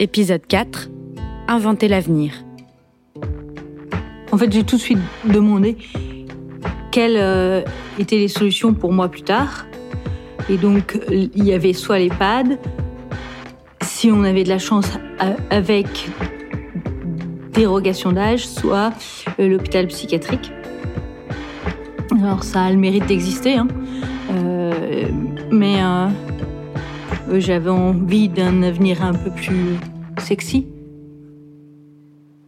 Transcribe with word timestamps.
Épisode 0.00 0.46
4. 0.46 0.90
Inventer 1.48 1.88
l'avenir. 1.88 2.32
En 4.30 4.38
fait, 4.38 4.52
j'ai 4.52 4.64
tout 4.64 4.76
de 4.76 4.80
suite 4.80 4.98
demandé 5.24 5.76
quelles 6.92 7.16
euh, 7.16 7.62
étaient 7.98 8.18
les 8.18 8.28
solutions 8.28 8.74
pour 8.74 8.92
moi 8.92 9.08
plus 9.08 9.22
tard. 9.22 9.66
Et 10.50 10.56
donc, 10.56 10.98
il 11.10 11.44
y 11.44 11.52
avait 11.52 11.72
soit 11.72 11.98
l'EHPAD, 11.98 12.58
si 13.82 14.10
on 14.10 14.22
avait 14.24 14.44
de 14.44 14.48
la 14.48 14.58
chance 14.58 14.90
avec 15.50 16.08
dérogation 17.58 18.12
d'âge, 18.12 18.46
soit 18.46 18.92
euh, 19.40 19.48
l'hôpital 19.48 19.88
psychiatrique. 19.88 20.52
Alors, 22.22 22.44
ça 22.44 22.62
a 22.62 22.70
le 22.70 22.76
mérite 22.76 23.06
d'exister, 23.06 23.54
hein. 23.54 23.66
euh, 24.30 25.06
mais 25.50 25.82
euh, 25.82 26.06
j'avais 27.36 27.70
envie 27.70 28.28
d'un 28.28 28.62
avenir 28.62 29.02
un 29.02 29.14
peu 29.14 29.30
plus 29.30 29.76
sexy. 30.18 30.66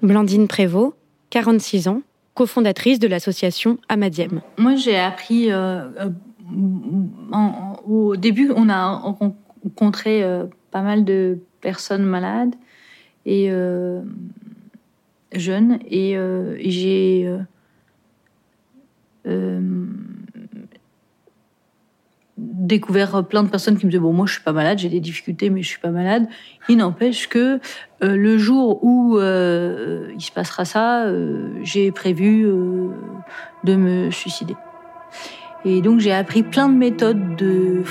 Blandine 0.03 0.49
Prévost, 0.49 0.95
46 1.31 1.89
ans, 1.89 2.03
cofondatrice 2.35 2.99
de 2.99 3.07
l'association 3.07 3.79
Amadiem. 3.89 4.41
Moi, 4.59 4.77
j'ai 4.77 4.99
appris 4.99 5.51
au 7.87 8.17
début, 8.17 8.51
on 8.55 8.69
a 8.69 8.95
rencontré 8.95 10.23
euh, 10.23 10.47
pas 10.71 10.83
mal 10.83 11.05
de 11.05 11.39
personnes 11.61 12.05
malades 12.05 12.55
et 13.27 13.51
euh, 13.51 14.03
jeunes, 15.33 15.79
et, 15.89 16.17
euh, 16.17 16.57
j'ai 16.61 17.31
découvert 22.41 23.25
plein 23.25 23.43
de 23.43 23.49
personnes 23.49 23.77
qui 23.77 23.87
me 23.87 23.91
disaient 23.91 24.01
bon 24.01 24.13
moi 24.13 24.27
je 24.27 24.33
suis 24.33 24.43
pas 24.43 24.53
malade 24.53 24.79
j'ai 24.79 24.89
des 24.89 25.01
difficultés 25.01 25.51
mais 25.51 25.63
je 25.63 25.69
suis 25.69 25.81
pas 25.81 25.91
malade. 25.91 26.27
Il 26.69 26.79
n'empêche 26.79 27.29
que 27.29 27.61
le 28.01 28.39
jour 28.39 28.83
où 28.83 29.19
il 29.19 30.21
se 30.21 30.33
passera 30.33 30.65
ça 30.65 31.07
j'ai 31.63 31.93
prévu 31.93 32.47
de 33.65 33.77
me 33.77 34.11
suicider. 34.11 34.55
Et 35.65 35.83
donc 35.83 36.01
j'ai 36.01 36.13
appris 36.13 36.43
plein 36.43 36.69
de 36.69 36.77
méthodes 36.77 37.37
de, 37.37 37.83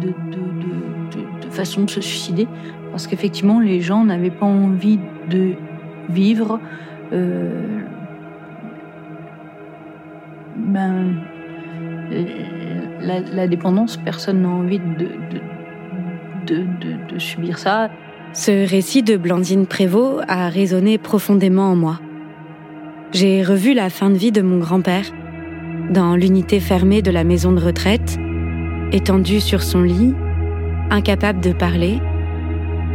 de, 0.00 0.08
de, 0.08 1.46
de, 1.46 1.50
façon 1.50 1.84
de 1.84 1.90
se 1.90 2.00
suicider, 2.00 2.48
parce 2.90 3.06
qu'effectivement 3.06 3.60
les 3.60 3.80
gens 3.80 4.04
n'avaient 4.04 4.32
pas 4.32 4.46
envie 4.46 4.98
de 5.30 5.54
vivre 6.08 6.58
euh, 7.12 7.78
ben, 10.56 11.14
la, 13.04 13.46
dépendance, 13.46 13.96
personne 13.96 14.42
n'a 14.42 14.48
envie 14.48 14.78
de, 14.78 15.08
de, 16.46 17.18
subir 17.18 17.58
ça. 17.58 17.90
Ce 18.32 18.68
récit 18.68 19.02
de 19.02 19.16
Blandine 19.16 19.66
Prévost 19.66 20.24
a 20.28 20.48
résonné 20.48 20.98
profondément 20.98 21.70
en 21.70 21.76
moi. 21.76 22.00
J'ai 23.12 23.44
revu 23.44 23.74
la 23.74 23.90
fin 23.90 24.10
de 24.10 24.16
vie 24.16 24.32
de 24.32 24.42
mon 24.42 24.58
grand-père 24.58 25.04
dans 25.90 26.16
l'unité 26.16 26.60
fermée 26.60 27.02
de 27.02 27.10
la 27.10 27.24
maison 27.24 27.52
de 27.52 27.60
retraite, 27.60 28.18
étendu 28.90 29.40
sur 29.40 29.62
son 29.62 29.82
lit, 29.82 30.14
incapable 30.90 31.40
de 31.40 31.52
parler, 31.52 32.00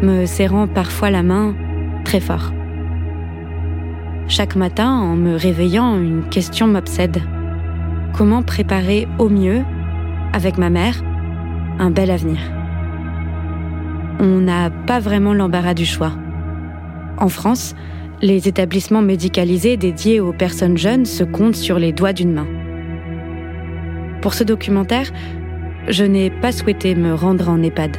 me 0.02 0.26
serrant 0.26 0.68
parfois 0.68 1.10
la 1.10 1.24
main 1.24 1.56
très 2.04 2.20
fort. 2.20 2.52
Chaque 4.28 4.56
matin, 4.56 4.92
en 4.92 5.16
me 5.16 5.36
réveillant, 5.36 5.96
une 6.00 6.24
question 6.30 6.68
m'obsède. 6.68 7.22
Comment 8.14 8.44
préparer 8.44 9.08
au 9.18 9.30
mieux, 9.30 9.64
avec 10.34 10.58
ma 10.58 10.70
mère, 10.70 11.04
un 11.80 11.92
bel 11.92 12.12
avenir 12.12 12.40
On 14.20 14.40
n'a 14.40 14.70
pas 14.70 15.00
vraiment 15.00 15.34
l'embarras 15.34 15.74
du 15.74 15.86
choix. 15.86 16.14
En 17.18 17.30
France, 17.30 17.76
les 18.22 18.48
établissements 18.48 19.02
médicalisés 19.02 19.78
dédiés 19.78 20.20
aux 20.20 20.34
personnes 20.34 20.78
jeunes 20.78 21.06
se 21.06 21.24
comptent 21.24 21.56
sur 21.56 21.80
les 21.80 21.94
doigts 21.94 22.14
d'une 22.14 22.34
main. 22.34 22.48
Pour 24.22 24.34
ce 24.34 24.44
documentaire, 24.44 25.12
je 25.88 26.04
n'ai 26.04 26.30
pas 26.30 26.52
souhaité 26.52 26.96
me 26.96 27.14
rendre 27.14 27.50
en 27.50 27.62
EHPAD. 27.64 27.98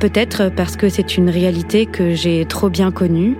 Peut-être 0.00 0.50
parce 0.54 0.76
que 0.76 0.88
c'est 0.88 1.16
une 1.16 1.30
réalité 1.30 1.86
que 1.86 2.14
j'ai 2.14 2.44
trop 2.44 2.68
bien 2.68 2.90
connue, 2.90 3.36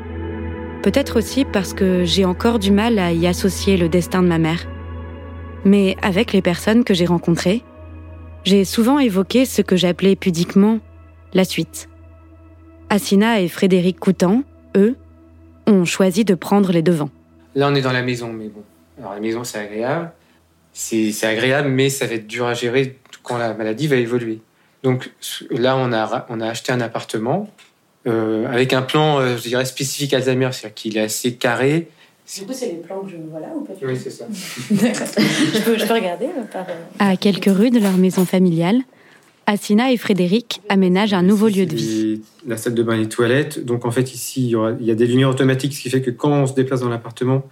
peut-être 0.82 1.18
aussi 1.18 1.44
parce 1.44 1.74
que 1.74 2.04
j'ai 2.04 2.24
encore 2.24 2.58
du 2.58 2.70
mal 2.70 2.98
à 2.98 3.12
y 3.12 3.26
associer 3.26 3.76
le 3.76 3.88
destin 3.88 4.22
de 4.22 4.28
ma 4.28 4.38
mère. 4.38 4.66
Mais 5.66 5.96
avec 6.00 6.32
les 6.32 6.40
personnes 6.40 6.82
que 6.84 6.94
j'ai 6.94 7.04
rencontrées, 7.04 7.62
j'ai 8.44 8.64
souvent 8.64 8.98
évoqué 8.98 9.44
ce 9.44 9.60
que 9.60 9.76
j'appelais 9.76 10.16
pudiquement 10.16 10.78
la 11.34 11.44
suite. 11.44 11.90
Assina 12.88 13.40
et 13.40 13.48
Frédéric 13.48 14.00
Coutan, 14.00 14.44
eux, 14.76 14.96
ont 15.66 15.84
choisi 15.84 16.24
de 16.24 16.34
prendre 16.34 16.72
les 16.72 16.82
devants. 16.82 17.10
Là, 17.54 17.68
on 17.68 17.74
est 17.74 17.82
dans 17.82 17.92
la 17.92 18.02
maison, 18.02 18.32
mais 18.32 18.48
bon. 18.48 18.62
Alors, 18.98 19.12
la 19.12 19.20
maison, 19.20 19.44
c'est 19.44 19.58
agréable 19.58 20.10
c'est 20.76 21.24
agréable, 21.24 21.68
mais 21.68 21.88
ça 21.88 22.06
va 22.06 22.14
être 22.14 22.26
dur 22.26 22.46
à 22.46 22.54
gérer 22.54 22.98
quand 23.22 23.38
la 23.38 23.54
maladie 23.54 23.86
va 23.86 23.96
évoluer. 23.96 24.40
Donc 24.82 25.10
là, 25.50 25.76
on 25.76 25.92
a, 25.92 26.26
on 26.28 26.40
a 26.40 26.48
acheté 26.48 26.70
un 26.70 26.80
appartement 26.80 27.50
euh, 28.06 28.46
avec 28.46 28.72
un 28.72 28.82
plan, 28.82 29.18
euh, 29.18 29.36
je 29.36 29.42
dirais, 29.48 29.64
spécifique 29.64 30.12
Alzheimer, 30.12 30.50
c'est-à-dire 30.52 30.74
qu'il 30.74 30.96
est 30.98 31.00
assez 31.00 31.34
carré. 31.34 31.88
Du 32.34 32.44
coup, 32.44 32.52
c'est 32.52 32.66
les 32.66 32.78
plans 32.78 33.00
que 33.00 33.10
je 33.10 33.16
vois 33.16 33.40
là 33.40 33.48
ou 33.54 33.60
pas 33.60 33.72
Oui, 33.82 33.96
c'est 33.96 34.10
ça. 34.10 34.26
je, 34.70 35.64
peux, 35.64 35.78
je, 35.78 35.86
peux, 35.86 35.94
regarder 35.94 36.26
euh, 36.26 36.42
par... 36.52 36.66
À 36.98 37.16
quelques 37.16 37.46
rues 37.46 37.70
de 37.70 37.78
leur 37.78 37.96
maison 37.96 38.24
familiale, 38.24 38.80
Assina 39.46 39.92
et 39.92 39.96
Frédéric 39.96 40.60
aménagent 40.68 41.14
un 41.14 41.22
nouveau 41.22 41.46
lieu 41.48 41.66
de 41.66 41.76
vie. 41.76 42.20
La 42.46 42.56
salle 42.56 42.74
de 42.74 42.82
bain 42.82 42.94
et 42.94 43.00
les 43.00 43.08
toilettes. 43.08 43.64
Donc 43.64 43.84
en 43.84 43.92
fait, 43.92 44.12
ici, 44.12 44.42
il 44.42 44.48
y, 44.48 44.56
aura, 44.56 44.72
il 44.72 44.86
y 44.86 44.90
a 44.90 44.96
des 44.96 45.06
lumières 45.06 45.30
automatiques, 45.30 45.74
ce 45.74 45.82
qui 45.82 45.88
fait 45.88 46.02
que 46.02 46.10
quand 46.10 46.32
on 46.32 46.46
se 46.46 46.54
déplace 46.54 46.80
dans 46.80 46.88
l'appartement, 46.88 47.44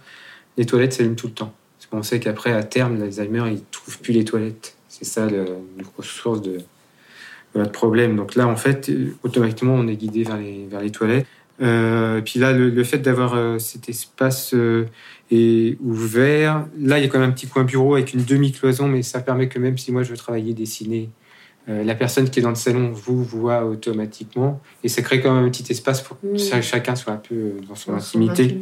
les 0.57 0.65
toilettes 0.65 0.93
s'allument 0.93 1.15
tout 1.15 1.27
le 1.27 1.33
temps. 1.33 1.53
On 1.91 2.03
sait 2.03 2.19
qu'après, 2.19 2.51
à 2.51 2.63
terme, 2.63 2.99
l'Alzheimer, 2.99 3.43
il 3.47 3.53
ne 3.53 3.59
trouve 3.71 3.99
plus 3.99 4.11
les 4.11 4.25
toilettes. 4.25 4.75
C'est 4.89 5.05
ça 5.05 5.27
le, 5.27 5.45
une 5.77 5.83
grosse 5.83 6.07
source 6.07 6.41
de, 6.41 6.57
de, 7.55 7.63
problème. 7.69 8.17
Donc 8.17 8.35
là, 8.35 8.47
en 8.47 8.57
fait, 8.57 8.91
automatiquement, 9.23 9.75
on 9.75 9.87
est 9.87 9.95
guidé 9.95 10.23
vers 10.23 10.37
les, 10.37 10.67
vers 10.69 10.81
les 10.81 10.91
toilettes. 10.91 11.25
Euh, 11.61 12.21
puis 12.21 12.39
là, 12.39 12.51
le, 12.51 12.83
fait 12.83 12.97
d'avoir 12.97 13.33
euh, 13.35 13.59
cet 13.59 13.87
espace 13.87 14.53
euh, 14.53 14.85
est 15.31 15.77
ouvert, 15.81 16.65
là, 16.79 16.99
il 16.99 17.03
y 17.03 17.05
a 17.05 17.09
quand 17.09 17.19
même 17.19 17.29
un 17.29 17.33
petit 17.33 17.47
coin 17.47 17.63
bureau 17.63 17.95
avec 17.95 18.13
une 18.13 18.23
demi-cloison, 18.23 18.87
mais 18.87 19.03
ça 19.03 19.21
permet 19.21 19.47
que 19.47 19.59
même 19.59 19.77
si 19.77 19.91
moi 19.91 20.03
je 20.03 20.11
veux 20.11 20.17
travailler, 20.17 20.53
dessiner, 20.53 21.09
la 21.67 21.95
personne 21.95 22.29
qui 22.29 22.37
est 22.37 22.43
dans 22.43 22.49
le 22.49 22.55
salon 22.55 22.91
vous 22.91 23.23
voit 23.23 23.65
automatiquement. 23.65 24.61
Et 24.83 24.87
ça 24.87 25.01
crée 25.01 25.19
quand 25.19 25.33
même 25.33 25.45
un 25.45 25.49
petit 25.49 25.65
espace 25.71 25.99
pour 25.99 26.19
que 26.21 26.37
chacun 26.37 26.95
soit 26.95 27.13
un 27.13 27.17
peu 27.17 27.53
dans 27.67 27.73
son 27.73 27.95
intimité. 27.95 28.59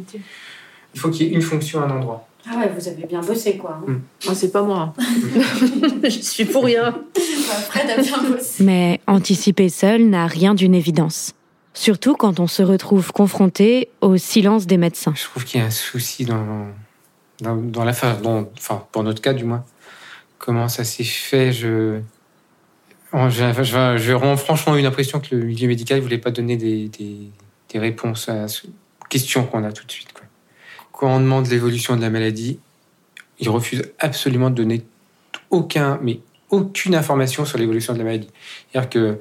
Il 0.94 1.00
faut 1.00 1.10
qu'il 1.10 1.26
y 1.26 1.30
ait 1.30 1.34
une 1.34 1.42
fonction 1.42 1.82
à 1.82 1.84
un 1.84 1.90
endroit. 1.90 2.26
Ah 2.50 2.56
ouais, 2.56 2.72
vous 2.74 2.88
avez 2.88 3.04
bien 3.04 3.20
bossé, 3.20 3.58
quoi. 3.58 3.78
Hein. 3.86 4.00
Moi, 4.24 4.34
c'est 4.34 4.50
pas 4.50 4.62
moi. 4.62 4.94
je 6.02 6.08
suis 6.08 6.46
pour 6.46 6.64
rien. 6.64 6.94
Fred 7.68 7.90
a 7.90 8.00
bien 8.00 8.22
bossé. 8.22 8.64
Mais 8.64 9.00
anticiper 9.06 9.68
seul 9.68 10.08
n'a 10.08 10.26
rien 10.26 10.54
d'une 10.54 10.74
évidence. 10.74 11.34
Surtout 11.74 12.14
quand 12.14 12.38
on 12.38 12.46
se 12.46 12.62
retrouve 12.62 13.12
confronté 13.12 13.90
au 14.00 14.16
silence 14.16 14.66
des 14.66 14.76
médecins. 14.76 15.12
Je 15.16 15.24
trouve 15.24 15.44
qu'il 15.44 15.60
y 15.60 15.62
a 15.62 15.66
un 15.66 15.70
souci 15.70 16.24
dans, 16.24 16.68
dans, 17.40 17.84
l'affaire, 17.84 18.16
enfin, 18.24 18.86
pour 18.92 19.02
notre 19.02 19.20
cas 19.20 19.32
du 19.34 19.44
moins. 19.44 19.64
Comment 20.38 20.68
ça 20.68 20.84
s'est 20.84 21.04
fait 21.04 21.52
je... 21.52 22.00
J'ai 23.28 24.18
franchement 24.36 24.76
eu 24.76 24.82
l'impression 24.82 25.20
que 25.20 25.36
le 25.36 25.44
milieu 25.44 25.68
médical 25.68 25.98
ne 25.98 26.02
voulait 26.02 26.18
pas 26.18 26.32
donner 26.32 26.56
des, 26.56 26.88
des, 26.88 27.30
des 27.72 27.78
réponses 27.78 28.28
à, 28.28 28.46
aux 28.46 29.04
questions 29.08 29.44
qu'on 29.44 29.62
a 29.62 29.70
tout 29.70 29.86
de 29.86 29.92
suite. 29.92 30.08
Quand 30.92 31.08
on 31.08 31.20
demande 31.20 31.46
l'évolution 31.46 31.96
de 31.96 32.00
la 32.00 32.10
maladie, 32.10 32.58
ils 33.38 33.48
refusent 33.48 33.92
absolument 33.98 34.50
de 34.50 34.54
donner 34.56 34.84
aucun, 35.50 35.98
mais 36.02 36.20
aucune 36.50 36.94
information 36.94 37.44
sur 37.44 37.58
l'évolution 37.58 37.92
de 37.92 37.98
la 37.98 38.04
maladie. 38.04 38.30
C'est-à-dire 38.70 38.90
que 38.90 39.20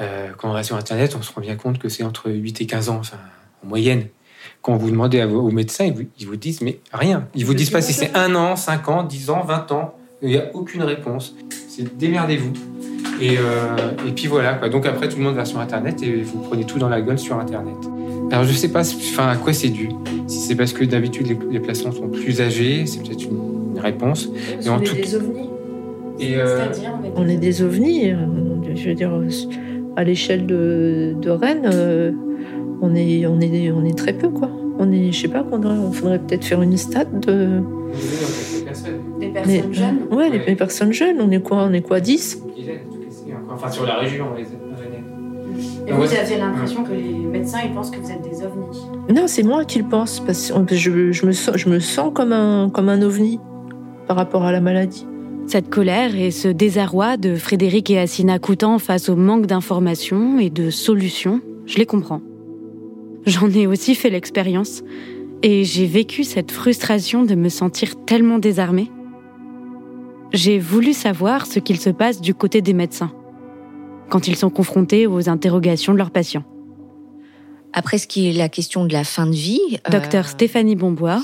euh, 0.00 0.28
quand 0.36 0.50
on 0.50 0.52
va 0.52 0.62
sur 0.62 0.76
Internet, 0.76 1.14
on 1.18 1.22
se 1.22 1.32
rend 1.32 1.40
bien 1.40 1.56
compte 1.56 1.78
que 1.78 1.88
c'est 1.88 2.02
entre 2.04 2.30
8 2.30 2.60
et 2.62 2.66
15 2.66 2.88
ans, 2.88 2.96
enfin, 3.00 3.16
en 3.64 3.68
moyenne. 3.68 4.04
Quand 4.62 4.76
vous 4.76 4.90
demandez 4.90 5.22
aux 5.24 5.50
médecins, 5.50 5.90
ils 6.18 6.26
vous, 6.26 6.36
disent 6.36 6.60
mais 6.60 6.80
rien. 6.92 7.26
Ils 7.34 7.46
vous 7.46 7.54
disent 7.54 7.70
pas 7.70 7.80
si 7.82 7.92
c'est 7.92 8.14
un 8.16 8.34
an, 8.34 8.56
5 8.56 8.88
ans, 8.88 9.02
10 9.02 9.30
ans, 9.30 9.42
20 9.44 9.72
ans. 9.72 9.94
Il 10.22 10.28
n'y 10.30 10.36
a 10.36 10.50
aucune 10.54 10.82
réponse. 10.82 11.34
C'est 11.68 11.96
démerdez-vous. 11.96 12.52
Et, 13.22 13.36
euh, 13.38 13.76
et 14.06 14.12
puis 14.12 14.26
voilà, 14.26 14.54
quoi. 14.54 14.68
Donc 14.68 14.86
après, 14.86 15.08
tout 15.08 15.16
le 15.18 15.24
monde 15.24 15.34
va 15.34 15.44
sur 15.44 15.58
Internet 15.60 16.02
et 16.02 16.22
vous 16.22 16.40
prenez 16.40 16.64
tout 16.64 16.78
dans 16.78 16.88
la 16.88 17.00
gueule 17.02 17.18
sur 17.18 17.38
Internet. 17.38 17.74
Alors 18.32 18.44
je 18.44 18.52
sais 18.52 18.68
pas 18.70 18.80
enfin, 18.80 19.28
à 19.28 19.36
quoi 19.36 19.52
c'est 19.52 19.68
dû. 19.68 19.88
Si 20.26 20.38
c'est 20.40 20.54
parce 20.54 20.72
que 20.72 20.84
d'habitude 20.84 21.26
les, 21.26 21.38
les 21.50 21.60
patients 21.60 21.92
sont 21.92 22.08
plus 22.08 22.40
âgés, 22.40 22.86
c'est 22.86 23.02
peut-être 23.02 23.24
une, 23.24 23.72
une 23.74 23.80
réponse. 23.80 24.28
Parce 24.54 24.68
en 24.68 24.76
qu'on 24.76 24.82
est 24.82 24.86
tout- 24.86 24.96
des 24.96 25.14
ovnis. 25.16 25.48
Et 26.18 26.36
euh, 26.36 26.56
C'est-à-dire, 26.70 26.92
on 27.00 27.04
est 27.04 27.12
On 27.16 27.28
est 27.28 27.36
des 27.38 27.62
ovnis. 27.62 28.10
euh, 28.10 28.16
Je 28.74 28.88
veux 28.90 28.94
dire, 28.94 29.10
à 29.96 30.04
l'échelle 30.04 30.46
de, 30.46 31.14
de 31.20 31.30
Rennes, 31.30 31.68
euh, 31.72 32.12
on 32.82 32.94
est, 32.94 33.26
on 33.26 33.40
est, 33.40 33.70
on 33.70 33.84
est 33.84 33.96
très 33.96 34.12
peu, 34.12 34.28
quoi. 34.28 34.48
On 34.78 34.90
est, 34.92 35.12
je 35.12 35.22
sais 35.22 35.28
pas, 35.28 35.42
qu'on 35.42 35.64
on 35.64 35.92
faudrait 35.92 36.18
peut-être 36.18 36.44
faire 36.44 36.62
une 36.62 36.76
stade 36.76 37.20
de. 37.20 37.60
des 39.18 39.26
les- 39.26 39.32
personnes 39.32 39.74
jeunes. 39.74 39.98
Ouais, 40.10 40.30
les, 40.30 40.38
les 40.38 40.56
personnes 40.56 40.92
jeunes. 40.92 41.16
On 41.20 41.30
est 41.30 41.42
quoi 41.42 41.64
On 41.68 41.72
est 41.72 41.82
quoi 41.82 42.00
10 42.00 42.42
Enfin, 43.52 43.68
sur 43.70 43.84
la 43.84 43.96
région, 43.96 44.26
les 44.36 44.44
Et 45.86 45.92
vous 45.92 46.02
avez 46.14 46.38
l'impression 46.38 46.84
que 46.84 46.92
les 46.92 47.12
médecins 47.26 47.58
ils 47.64 47.72
pensent 47.74 47.90
que 47.90 47.98
vous 47.98 48.10
êtes 48.10 48.22
des 48.22 48.42
ovnis? 48.42 48.80
Non, 49.14 49.24
c'est 49.26 49.42
moi 49.42 49.64
qui 49.64 49.80
le 49.80 49.88
pense. 49.88 50.20
Parce 50.20 50.50
que 50.66 50.74
je, 50.74 51.12
je 51.12 51.26
me 51.26 51.32
sens, 51.32 51.56
je 51.56 51.68
me 51.68 51.78
sens 51.80 52.12
comme 52.14 52.32
un, 52.32 52.70
comme 52.70 52.88
un 52.88 53.02
ovni 53.02 53.38
par 54.06 54.16
rapport 54.16 54.44
à 54.44 54.52
la 54.52 54.60
maladie. 54.60 55.06
Cette 55.50 55.68
colère 55.68 56.14
et 56.14 56.30
ce 56.30 56.46
désarroi 56.46 57.16
de 57.16 57.34
Frédéric 57.34 57.90
et 57.90 57.98
Assina 57.98 58.38
Coutan 58.38 58.78
face 58.78 59.08
au 59.08 59.16
manque 59.16 59.46
d'informations 59.46 60.38
et 60.38 60.48
de 60.48 60.70
solutions, 60.70 61.40
je 61.66 61.76
les 61.78 61.86
comprends. 61.86 62.22
J'en 63.26 63.50
ai 63.50 63.66
aussi 63.66 63.96
fait 63.96 64.10
l'expérience 64.10 64.84
et 65.42 65.64
j'ai 65.64 65.86
vécu 65.86 66.22
cette 66.22 66.52
frustration 66.52 67.24
de 67.24 67.34
me 67.34 67.48
sentir 67.48 67.96
tellement 68.06 68.38
désarmée. 68.38 68.92
J'ai 70.32 70.60
voulu 70.60 70.92
savoir 70.92 71.46
ce 71.46 71.58
qu'il 71.58 71.80
se 71.80 71.90
passe 71.90 72.20
du 72.20 72.32
côté 72.32 72.62
des 72.62 72.72
médecins 72.72 73.10
quand 74.08 74.28
ils 74.28 74.36
sont 74.36 74.50
confrontés 74.50 75.08
aux 75.08 75.28
interrogations 75.28 75.94
de 75.94 75.98
leurs 75.98 76.12
patients. 76.12 76.44
Après, 77.72 77.98
ce 77.98 78.06
qui 78.06 78.30
est 78.30 78.34
la 78.34 78.48
question 78.48 78.84
de 78.84 78.92
la 78.92 79.02
fin 79.02 79.26
de 79.26 79.34
vie. 79.34 79.80
Docteur 79.90 80.26
euh, 80.26 80.28
Stéphanie 80.28 80.76
Bombois, 80.76 81.20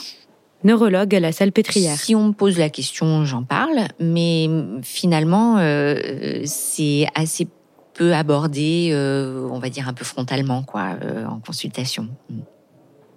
neurologue 0.65 1.15
à 1.15 1.21
la 1.21 1.33
Salpêtrière. 1.33 1.97
Si 1.97 2.15
on 2.15 2.29
me 2.29 2.33
pose 2.33 2.59
la 2.59 2.71
question, 2.71 3.25
j'en 3.25 3.43
parle, 3.45 3.89
mais 4.01 4.49
finalement, 4.83 5.59
euh, 5.59 6.43
c'est 6.45 7.07
assez 7.15 7.49
peu 7.95 8.15
abordé, 8.15 8.91
euh, 8.93 9.49
on 9.51 9.59
va 9.59 9.71
dire 9.71 9.89
un 9.89 9.95
peu 9.95 10.05
frontalement, 10.05 10.63
quoi, 10.63 10.97
euh, 11.03 11.25
en 11.27 11.39
consultation. 11.41 12.09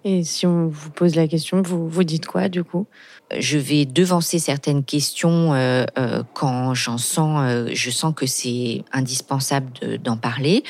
Et 0.05 0.23
si 0.23 0.45
on 0.47 0.67
vous 0.67 0.91
pose 0.91 1.15
la 1.15 1.27
question, 1.27 1.61
vous, 1.61 1.89
vous 1.89 2.03
dites 2.05 2.25
quoi 2.25 2.47
du 2.47 2.63
coup? 2.63 2.87
Je 3.37 3.57
vais 3.57 3.85
devancer 3.85 4.39
certaines 4.39 4.85
questions 4.85 5.53
euh, 5.53 5.85
euh, 5.97 6.23
quand 6.33 6.73
j'en 6.73 6.97
sens, 6.97 7.41
euh, 7.43 7.69
je 7.73 7.91
sens 7.91 8.13
que 8.15 8.25
c'est 8.25 8.83
indispensable 8.93 9.69
de- 9.81 9.97
d'en 9.97 10.15
parler. 10.15 10.63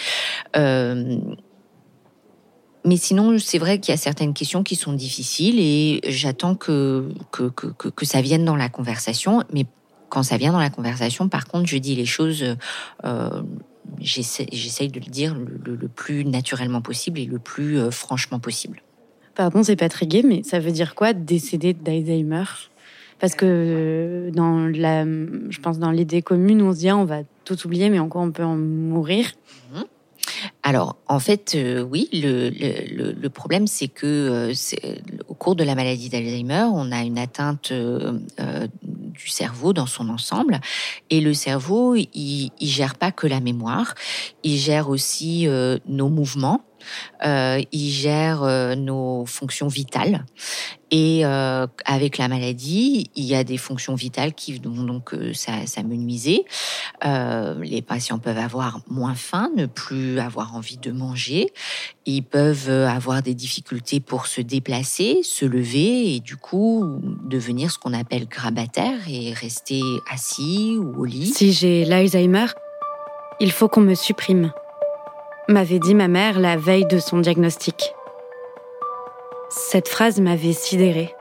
Mais 2.86 2.98
sinon, 2.98 3.38
c'est 3.40 3.58
vrai 3.58 3.80
qu'il 3.80 3.92
y 3.92 3.96
a 3.96 3.98
certaines 3.98 4.34
questions 4.34 4.64
qui 4.64 4.76
sont 4.76 4.94
difficiles 4.94 5.60
et 5.60 6.00
j'attends 6.08 6.56
que 6.56 7.10
que, 7.32 7.50
que, 7.50 7.68
que, 7.90 8.06
ça 8.06 8.22
vienne 8.22 8.46
dans 8.46 8.56
la 8.56 8.70
conversation. 8.70 9.44
Mais 9.54 9.66
quand 10.08 10.24
ça 10.24 10.38
vient 10.38 10.54
dans 10.54 10.60
la 10.60 10.70
conversation, 10.70 11.28
par 11.28 11.46
contre, 11.46 11.68
je 11.68 11.78
dis 11.78 11.96
les 11.96 12.06
choses, 12.06 12.44
euh, 13.04 13.42
j'essaye 14.00 14.88
de 14.88 15.00
le 15.00 15.12
dire 15.12 15.36
le, 15.36 15.88
plus 15.88 16.24
naturellement 16.24 16.82
possible 16.82 17.20
et 17.20 17.26
le 17.26 17.40
plus 17.40 17.78
euh, 17.78 17.92
franchement 17.92 18.40
possible. 18.40 18.82
Pardon, 19.36 19.62
c'est 19.62 19.76
pas 19.76 19.90
très 19.90 20.08
gai, 20.08 20.24
mais 20.24 20.44
ça 20.44 20.60
veut 20.60 20.72
dire 20.72 20.96
quoi 20.96 21.14
décéder 21.14 21.74
d'Alzheimer? 21.74 22.46
Parce 23.20 23.36
que 23.36 24.32
dans 24.34 24.68
la, 24.68 25.04
je 25.04 25.60
pense 25.60 25.80
dans 25.80 25.92
l'idée 25.92 26.22
commune, 26.22 26.62
on 26.62 26.72
se 26.72 26.80
dit 26.80 26.90
ah, 26.90 26.98
on 26.98 27.06
va 27.06 27.24
tout 27.44 27.58
oublier, 27.66 27.90
mais 27.90 28.00
en 28.00 28.08
quoi 28.08 28.22
on 28.22 28.32
peut 28.32 28.44
en 28.44 28.56
mourir? 28.56 29.34
Alors, 30.70 30.98
en 31.08 31.20
fait, 31.20 31.54
euh, 31.56 31.82
oui, 31.82 32.10
le, 32.14 33.28
problème, 33.30 33.66
c'est 33.66 33.88
que 33.88 34.06
euh, 34.06 34.94
au 35.28 35.34
cours 35.34 35.56
de 35.56 35.64
la 35.64 35.74
maladie 35.74 36.10
d'Alzheimer, 36.10 36.68
on 36.72 36.92
a 36.92 37.02
une 37.02 37.18
atteinte 37.18 37.72
euh, 37.72 38.20
du 38.84 39.30
cerveau 39.30 39.74
dans 39.74 39.88
son 39.88 40.10
ensemble. 40.10 40.62
Et 41.10 41.22
le 41.22 41.34
cerveau, 41.34 41.96
il, 41.96 42.52
il 42.60 42.68
gère 42.68 42.94
pas 42.94 43.12
que 43.12 43.26
la 43.26 43.40
mémoire, 43.40 43.96
il 44.44 44.58
gère 44.58 44.90
aussi 44.90 45.48
nos 45.88 46.10
mouvements, 46.10 46.62
euh, 47.26 47.62
il 47.72 47.90
gère 47.92 48.44
euh, 48.44 48.76
nos 48.76 49.26
fonctions 49.26 49.68
vitales. 49.68 50.26
Et 50.92 51.24
euh, 51.24 51.68
avec 51.86 52.18
la 52.18 52.28
maladie, 52.28 53.12
il 53.16 53.26
y 53.26 53.36
a 53.36 53.44
des 53.44 53.58
fonctions 53.58 53.94
vitales 53.94 54.34
qui 54.34 54.58
vont 54.58 54.84
donc 54.84 55.14
ça, 55.34 55.68
ça 55.68 55.84
menuiser. 55.84 56.46
Euh, 57.06 57.64
les 57.64 57.84
patients 57.84 58.18
peuvent 58.18 58.40
avoir 58.40 58.80
moins 58.90 59.14
faim, 59.14 59.52
ne 59.56 59.68
plus 59.68 60.20
avoir 60.20 60.56
envie 60.56 60.78
de 60.78 60.92
manger. 60.92 61.54
Ils 62.08 62.24
peuvent 62.24 62.72
avoir 62.72 63.22
des 63.22 63.36
difficultés 63.36 64.00
pour 64.00 64.26
se 64.26 64.42
déplacer, 64.42 65.22
se 65.22 65.46
lever 65.46 66.16
et 66.16 66.20
du 66.22 66.38
coup 66.38 67.00
devenir 67.24 67.70
ce 67.70 67.78
qu'on 67.78 67.94
appelle 67.94 68.28
grabataire 68.28 69.08
et 69.08 69.32
rester 69.34 69.82
assis 70.12 70.76
ou 70.80 71.02
au 71.02 71.06
lit. 71.06 71.28
Si 71.28 71.54
j'ai 71.54 71.86
l'Alzheimer, 71.86 72.48
il 73.40 73.52
faut 73.52 73.70
qu'on 73.70 73.82
me 73.82 73.96
supprime, 73.96 74.52
m'avait 75.50 75.80
dit 75.80 75.96
ma 75.96 76.08
mère 76.08 76.40
la 76.40 76.56
veille 76.58 76.86
de 76.86 77.00
son 77.00 77.18
diagnostic. 77.18 77.94
Cette 79.50 79.90
phrase 79.90 80.22
m'avait 80.22 80.54
sidérée. 80.54 81.14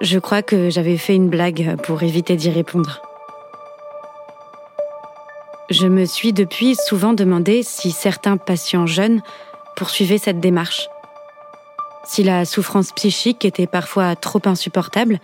Je 0.00 0.18
crois 0.18 0.42
que 0.42 0.68
j'avais 0.68 0.96
fait 0.96 1.14
une 1.14 1.28
blague 1.28 1.76
pour 1.82 2.02
éviter 2.02 2.34
d'y 2.36 2.50
répondre. 2.50 3.02
Je 5.70 5.86
me 5.86 6.04
suis 6.04 6.32
depuis 6.32 6.74
souvent 6.74 7.12
demandé 7.12 7.62
si 7.62 7.92
certains 7.92 8.36
patients 8.36 8.86
jeunes 8.86 9.22
poursuivaient 9.76 10.18
cette 10.18 10.40
démarche. 10.40 10.88
Si 12.04 12.24
la 12.24 12.44
souffrance 12.44 12.92
psychique 12.92 13.44
était 13.44 13.66
parfois 13.66 14.16
trop 14.16 14.42
insupportable 14.44 15.18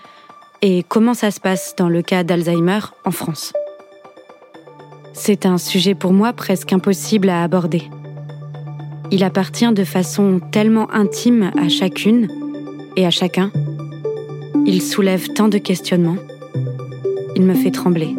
et 0.62 0.84
comment 0.84 1.14
ça 1.14 1.32
se 1.32 1.40
passe 1.40 1.74
dans 1.76 1.88
le 1.88 2.02
cas 2.02 2.22
d'Alzheimer 2.22 2.80
en 3.04 3.10
France. 3.10 3.52
C'est 5.12 5.44
un 5.44 5.58
sujet 5.58 5.94
pour 5.94 6.12
moi 6.12 6.32
presque 6.32 6.72
impossible 6.72 7.28
à 7.28 7.42
aborder. 7.42 7.82
Il 9.14 9.24
appartient 9.24 9.70
de 9.70 9.84
façon 9.84 10.40
tellement 10.52 10.90
intime 10.90 11.50
à 11.62 11.68
chacune 11.68 12.28
et 12.96 13.04
à 13.04 13.10
chacun. 13.10 13.52
Il 14.66 14.80
soulève 14.80 15.28
tant 15.34 15.48
de 15.48 15.58
questionnements. 15.58 16.16
Il 17.36 17.42
me 17.42 17.52
fait 17.52 17.70
trembler. 17.70 18.16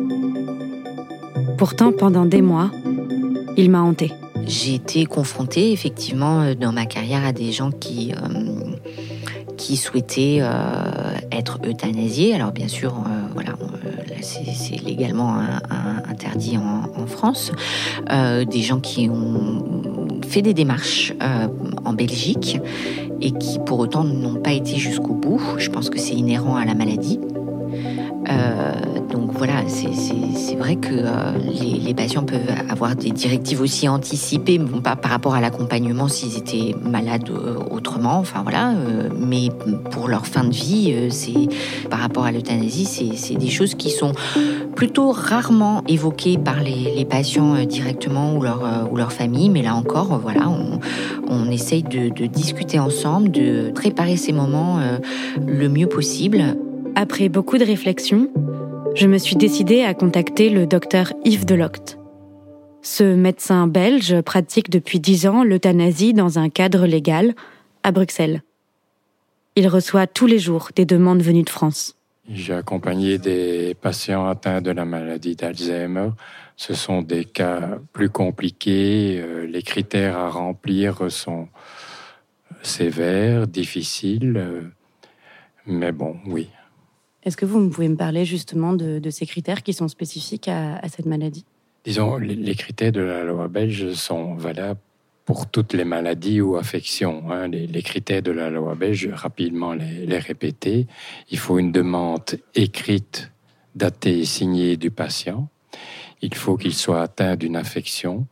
Pourtant, 1.57 1.92
pendant 1.92 2.28
des 2.28 2.44
mois, 2.44 2.69
il 3.57 3.72
m'a 3.72 3.81
hanté. 3.81 4.12
J'ai 4.45 4.76
été 4.76 5.06
confrontée 5.06 5.71
effectivement 5.71 6.42
euh, 6.42 6.54
dans 6.54 6.71
ma 6.71 6.85
carrière 6.85 7.26
à 7.26 7.31
des 7.31 7.52
gens 7.52 7.71
qui 7.71 8.14
euh, 8.14 9.76
souhaitaient 9.76 10.40
euh, 10.42 11.16
être 11.31 11.57
euthanasiés. 11.66 12.35
Alors 12.35 12.52
bien 12.52 12.68
sûr, 12.68 12.94
voilà, 13.33 13.52
là, 13.52 14.16
c'est 14.21 14.83
légalement 14.83 15.38
interdit 16.07 16.59
en, 16.59 17.02
en 17.02 17.07
France. 17.07 17.52
Des 18.09 18.62
gens 18.62 18.80
qui 18.80 19.09
ont 19.09 19.82
fait 20.33 20.42
des 20.42 20.56
démarches 20.56 21.13
euh, 21.21 21.47
en 21.85 21.94
Belgique 21.94 22.59
et 23.21 23.31
qui 23.31 23.59
pour 23.59 23.78
autant 23.78 24.04
n'ont 24.04 24.42
pas 24.42 24.52
été 24.52 24.78
jusqu'au 24.78 25.13
bout. 25.13 25.40
Je 25.57 25.69
pense 25.69 25.92
que 25.92 25.99
c'est 25.99 26.16
inhérent 26.16 26.56
à 26.56 26.66
la 26.66 26.73
maladie. 26.73 27.19
Euh, 28.30 28.73
donc 29.14 29.32
voilà, 29.34 29.64
c'est- 29.68 30.56
vrai 30.58 30.76
que 30.76 30.90
euh, 30.94 31.34
les, 31.84 31.94
patients 31.94 32.24
peuvent 32.24 32.40
avoir 32.70 32.96
des 32.96 33.12
directives 33.12 33.62
aussi 33.62 33.88
anticipées, 33.88 34.58
bon, 34.58 34.82
pas 34.82 34.96
par 34.96 35.12
rapport 35.12 35.36
à 35.36 35.42
l'accompagnement 35.42 36.08
s'ils 36.08 36.38
étaient 36.38 36.76
malades 36.82 37.30
euh, 37.30 37.58
autrement, 37.70 38.18
enfin 38.18 38.42
voilà, 38.44 38.72
euh, 38.72 39.10
mais 39.16 39.50
pour 39.92 40.08
leur 40.08 40.26
fin 40.26 40.44
de 40.44 40.54
vie, 40.54 40.96
c'est 41.10 41.50
par 41.90 42.00
rapport 42.00 42.24
à 42.26 42.32
l'euthanasie, 42.32 42.86
c'est 42.86 43.36
des 43.36 43.50
choses 43.50 43.76
qui 43.76 43.90
sont 43.90 44.14
plutôt 44.76 45.12
rarement 45.12 45.84
évoquées 45.88 46.38
par 46.38 46.62
les, 46.62 47.06
patients 47.06 47.66
directement 47.66 48.36
ou 48.36 48.42
leur, 48.42 48.88
ou 48.92 48.98
famille, 49.10 49.50
mais 49.50 49.62
là 49.62 49.76
encore, 49.76 50.18
voilà, 50.20 50.50
on, 51.30 51.52
essaye 51.52 51.84
de, 51.84 52.10
de 52.10 52.26
discuter 52.26 52.80
ensemble, 52.80 53.30
de 53.30 53.72
préparer 53.76 54.16
ces 54.18 54.32
moments 54.32 54.80
le 55.46 55.70
mieux 55.70 55.88
possible. 55.88 56.56
Après 56.96 57.28
beaucoup 57.30 57.58
de 57.58 57.66
réflexions, 57.66 58.30
je 58.95 59.07
me 59.07 59.18
suis 59.18 59.35
décidée 59.35 59.83
à 59.83 59.94
contacter 59.94 60.50
le 60.50 60.66
docteur 60.68 61.14
Yves 61.26 61.45
Deloct. 61.45 61.97
Ce 62.81 63.04
médecin 63.04 63.68
belge 63.68 64.21
pratique 64.21 64.69
depuis 64.69 65.00
dix 65.00 65.26
ans 65.28 65.44
l'euthanasie 65.44 66.14
dans 66.14 66.38
un 66.40 66.50
cadre 66.50 66.85
légal 66.85 67.33
à 67.83 67.92
Bruxelles. 67.92 68.44
Il 69.56 69.68
reçoit 69.68 70.07
tous 70.07 70.26
les 70.26 70.40
jours 70.40 70.69
des 70.76 70.85
demandes 70.85 71.21
venues 71.21 71.44
de 71.44 71.50
France. 71.50 71.95
J'ai 72.30 72.54
accompagné 72.54 73.18
des 73.18 73.76
patients 73.80 74.28
atteints 74.28 74.62
de 74.62 74.71
la 74.71 74.85
maladie 74.85 75.35
d'Alzheimer. 75.35 76.09
Ce 76.56 76.73
sont 76.73 77.02
des 77.02 77.26
cas 77.26 77.78
plus 77.92 78.09
compliqués. 78.09 79.19
euh, 79.19 79.45
Les 79.45 79.62
critères 79.62 80.18
à 80.18 80.30
remplir 80.30 81.12
sont 81.12 81.47
sévères, 82.62 83.47
difficiles. 83.47 84.38
euh, 84.38 84.62
Mais 85.68 85.92
bon, 85.92 86.16
oui. 86.26 86.50
Est-ce 87.25 87.37
que 87.37 87.45
vous 87.45 87.69
pouvez 87.69 87.87
me 87.87 87.95
parler 87.95 88.25
justement 88.25 88.73
de, 88.73 89.09
ces 89.09 89.25
critères 89.25 89.63
qui 89.63 89.73
sont 89.73 89.87
spécifiques 89.87 90.47
à, 90.47 90.81
cette 90.89 91.06
maladie? 91.06 91.45
Disons, 91.85 92.18
les 92.18 92.56
critères 92.56 92.92
de 92.92 93.01
la 93.01 93.23
loi 93.23 93.47
belge 93.47 93.94
sont 93.94 94.35
valables 94.35 94.80
pour 95.25 95.49
toutes 95.49 95.73
les 95.73 95.85
maladies 95.85 96.42
ou 96.42 96.57
affections. 96.57 97.31
Hein. 97.31 97.47
Les, 97.47 97.81
critères 97.81 98.21
de 98.21 98.31
la 98.31 98.49
loi 98.49 98.75
belge, 98.75 99.09
rapidement 99.13 99.73
les, 99.73 100.06
les 100.06 100.18
répéter. 100.18 100.87
Il 101.30 101.37
faut 101.37 101.59
une 101.59 101.71
demande 101.71 102.39
écrite, 102.56 103.31
datée 103.75 104.19
et 104.19 104.25
signée 104.25 104.75
du 104.77 104.92
patient. 104.92 105.47
Il 106.21 106.35
faut 106.35 106.57
qu'il 106.57 106.73
soit 106.73 107.01
atteint 107.01 107.35
d'une 107.35 107.56
affection, 107.56 108.27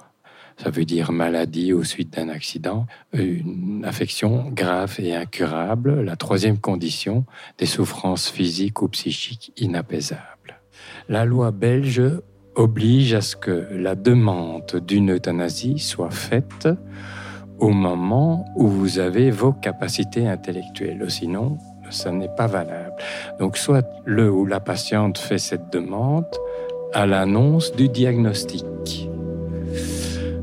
ça 0.62 0.70
veut 0.70 0.86
dire 0.86 1.12
maladie 1.12 1.74
ou 1.74 1.84
suite 1.84 2.14
d'un 2.14 2.30
accident, 2.30 2.86
une 3.14 3.84
affection 3.84 4.52
grave 4.52 4.96
et 5.00 5.16
incurable. 5.16 6.02
La 6.02 6.16
troisième 6.16 6.60
condition, 6.60 7.26
des 7.58 7.66
souffrances 7.66 8.30
physiques 8.30 8.84
ou 8.84 8.88
psychiques 8.88 9.54
inapaisables. 9.58 10.62
La 11.10 11.26
loi 11.26 11.50
belge 11.50 12.04
oblige 12.54 13.16
à 13.16 13.22
ce 13.22 13.36
que 13.36 13.70
la 13.72 13.96
demande 13.96 14.84
d'une 14.86 15.14
euthanasie 15.14 15.80
soit 15.80 16.12
faite 16.12 16.70
au 17.58 17.70
moment 17.70 18.46
où 18.56 18.68
vous 18.68 19.00
avez 19.00 19.32
vos 19.32 19.54
capacités 19.54 20.28
intellectuelles. 20.28 21.04
Sinon, 21.10 21.58
ça 21.90 22.12
n'est 22.12 22.36
pas 22.38 22.48
valable. 22.48 22.96
Donc, 23.40 23.58
soit 23.58 23.88
le 24.06 24.32
ou 24.32 24.46
la 24.46 24.60
patiente 24.60 25.18
fait 25.18 25.40
cette 25.40 25.72
demande 25.72 26.30
à 26.94 27.08
l'annonce 27.08 27.76
du 27.76 27.90
diagnostic. 27.90 29.11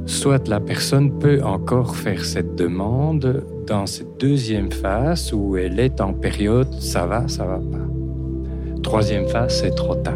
Soit 0.09 0.49
la 0.49 0.59
personne 0.59 1.19
peut 1.19 1.43
encore 1.45 1.95
faire 1.95 2.25
cette 2.25 2.55
demande 2.55 3.45
dans 3.67 3.85
cette 3.85 4.19
deuxième 4.19 4.73
phase 4.73 5.35
où 5.35 5.59
elle 5.59 5.79
est 5.79 6.01
en 6.01 6.15
période 6.15 6.73
ça 6.81 7.05
va, 7.05 7.29
ça 7.29 7.45
va 7.45 7.59
pas. 7.59 8.81
Troisième 8.83 9.29
phase, 9.29 9.61
c'est 9.61 9.75
trop 9.75 9.97
tard. 9.97 10.15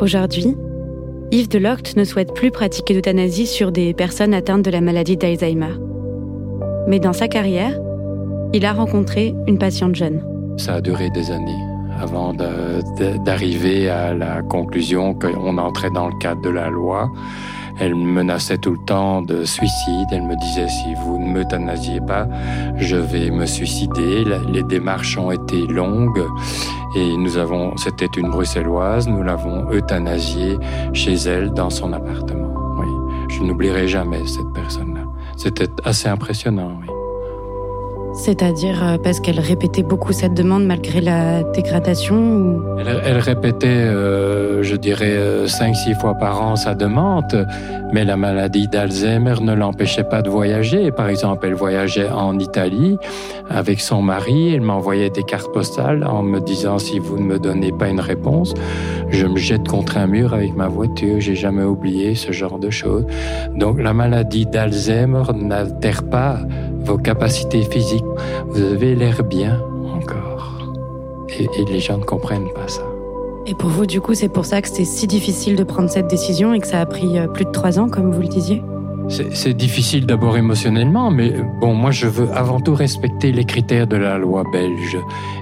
Aujourd'hui, 0.00 0.54
Yves 1.32 1.48
Delocht 1.48 1.96
ne 1.96 2.04
souhaite 2.04 2.32
plus 2.32 2.52
pratiquer 2.52 2.94
d'euthanasie 2.94 3.48
sur 3.48 3.72
des 3.72 3.92
personnes 3.92 4.34
atteintes 4.34 4.64
de 4.64 4.70
la 4.70 4.80
maladie 4.80 5.16
d'Alzheimer. 5.16 5.74
Mais 6.86 7.00
dans 7.00 7.12
sa 7.12 7.26
carrière, 7.26 7.76
il 8.52 8.64
a 8.64 8.72
rencontré 8.72 9.34
une 9.48 9.58
patiente 9.58 9.96
jeune. 9.96 10.22
Ça 10.58 10.74
a 10.74 10.80
duré 10.80 11.10
des 11.10 11.32
années 11.32 11.60
avant 12.00 12.32
d'arriver 13.24 13.90
à 13.90 14.14
la 14.14 14.42
conclusion 14.42 15.12
qu'on 15.12 15.58
entrait 15.58 15.90
dans 15.90 16.06
le 16.06 16.16
cadre 16.20 16.40
de 16.42 16.50
la 16.50 16.70
loi. 16.70 17.10
Elle 17.80 17.94
menaçait 17.94 18.58
tout 18.58 18.72
le 18.72 18.84
temps 18.84 19.22
de 19.22 19.44
suicide. 19.44 20.08
Elle 20.10 20.22
me 20.22 20.36
disait 20.36 20.68
si 20.68 20.94
vous 20.94 21.18
ne 21.18 21.32
m'euthanasiez 21.32 22.00
pas, 22.00 22.26
je 22.76 22.96
vais 22.96 23.30
me 23.30 23.46
suicider. 23.46 24.24
Les 24.52 24.62
démarches 24.62 25.16
ont 25.16 25.30
été 25.30 25.66
longues 25.66 26.24
et 26.96 27.16
nous 27.16 27.36
avons, 27.36 27.76
c'était 27.76 28.08
une 28.16 28.30
bruxelloise, 28.30 29.08
nous 29.08 29.22
l'avons 29.22 29.70
euthanasiée 29.70 30.58
chez 30.92 31.14
elle 31.14 31.52
dans 31.52 31.70
son 31.70 31.92
appartement. 31.92 32.52
Oui, 32.78 32.88
je 33.28 33.42
n'oublierai 33.42 33.86
jamais 33.88 34.26
cette 34.26 34.52
personne-là. 34.54 35.02
C'était 35.36 35.68
assez 35.84 36.08
impressionnant. 36.08 36.72
Oui. 36.80 36.97
C'est-à-dire 38.18 38.82
euh, 38.82 38.98
parce 38.98 39.20
qu'elle 39.20 39.38
répétait 39.38 39.84
beaucoup 39.84 40.12
cette 40.12 40.34
demande 40.34 40.64
malgré 40.66 41.00
la 41.00 41.44
dégradation 41.44 42.60
elle, 43.04 43.18
répétait, 43.18 43.66
euh, 43.66 44.62
je 44.62 44.76
dirais, 44.76 45.16
euh, 45.16 45.46
cinq, 45.46 45.74
six 45.74 45.94
fois 45.94 46.14
par 46.14 46.40
an 46.42 46.56
sa 46.56 46.74
demande, 46.74 47.46
mais 47.92 48.04
la 48.04 48.16
maladie 48.16 48.68
d'Alzheimer 48.68 49.34
ne 49.40 49.52
l'empêchait 49.54 50.04
pas 50.04 50.22
de 50.22 50.30
voyager. 50.30 50.90
Par 50.90 51.08
exemple, 51.08 51.46
elle 51.46 51.54
voyageait 51.54 52.08
en 52.08 52.38
Italie 52.38 52.96
avec 53.50 53.80
son 53.80 54.02
mari, 54.02 54.54
elle 54.54 54.60
m'envoyait 54.60 55.10
des 55.10 55.22
cartes 55.22 55.52
postales 55.52 56.04
en 56.04 56.22
me 56.22 56.40
disant 56.40 56.78
si 56.78 56.98
vous 56.98 57.18
ne 57.18 57.24
me 57.24 57.38
donnez 57.38 57.72
pas 57.72 57.88
une 57.88 58.00
réponse, 58.00 58.54
je 59.10 59.26
me 59.26 59.36
jette 59.36 59.66
contre 59.66 59.96
un 59.96 60.06
mur 60.06 60.34
avec 60.34 60.54
ma 60.54 60.68
voiture. 60.68 61.20
J'ai 61.20 61.34
jamais 61.34 61.64
oublié 61.64 62.14
ce 62.14 62.32
genre 62.32 62.58
de 62.58 62.70
choses. 62.70 63.04
Donc 63.54 63.80
la 63.80 63.92
maladie 63.92 64.46
d'Alzheimer 64.46 65.22
n'altère 65.34 66.08
pas 66.08 66.38
vos 66.84 66.98
capacités 66.98 67.62
physiques. 67.62 68.04
Vous 68.48 68.62
avez 68.62 68.94
l'air 68.94 69.22
bien 69.24 69.60
encore. 69.94 70.58
Et, 71.38 71.64
les 71.64 71.80
gens 71.80 71.98
ne 71.98 72.04
comprennent 72.04 72.52
pas 72.54 72.68
ça. 72.68 72.82
Et 73.46 73.54
pour 73.54 73.70
vous, 73.70 73.86
du 73.86 74.00
coup, 74.00 74.14
c'est 74.14 74.28
pour 74.28 74.44
ça 74.44 74.60
que 74.60 74.68
c'était 74.68 74.84
si 74.84 75.06
difficile 75.06 75.56
de 75.56 75.64
prendre 75.64 75.88
cette 75.88 76.08
décision 76.08 76.52
et 76.52 76.60
que 76.60 76.66
ça 76.66 76.80
a 76.80 76.86
pris 76.86 77.18
euh, 77.18 77.26
plus 77.26 77.44
de 77.44 77.50
trois 77.50 77.78
ans, 77.78 77.88
comme 77.88 78.12
vous 78.12 78.20
le 78.20 78.28
disiez? 78.28 78.62
C'est 79.08 79.54
difficile 79.54 80.04
d'abord 80.04 80.36
émotionnellement, 80.36 81.10
mais 81.10 81.32
bon, 81.60 81.72
moi 81.72 81.90
je 81.90 82.06
veux 82.06 82.28
avant 82.34 82.60
tout 82.60 82.74
respecter 82.74 83.32
les 83.32 83.44
critères 83.44 83.86
de 83.86 83.96
la 83.96 84.18
loi 84.18 84.44
belge. 84.52 84.98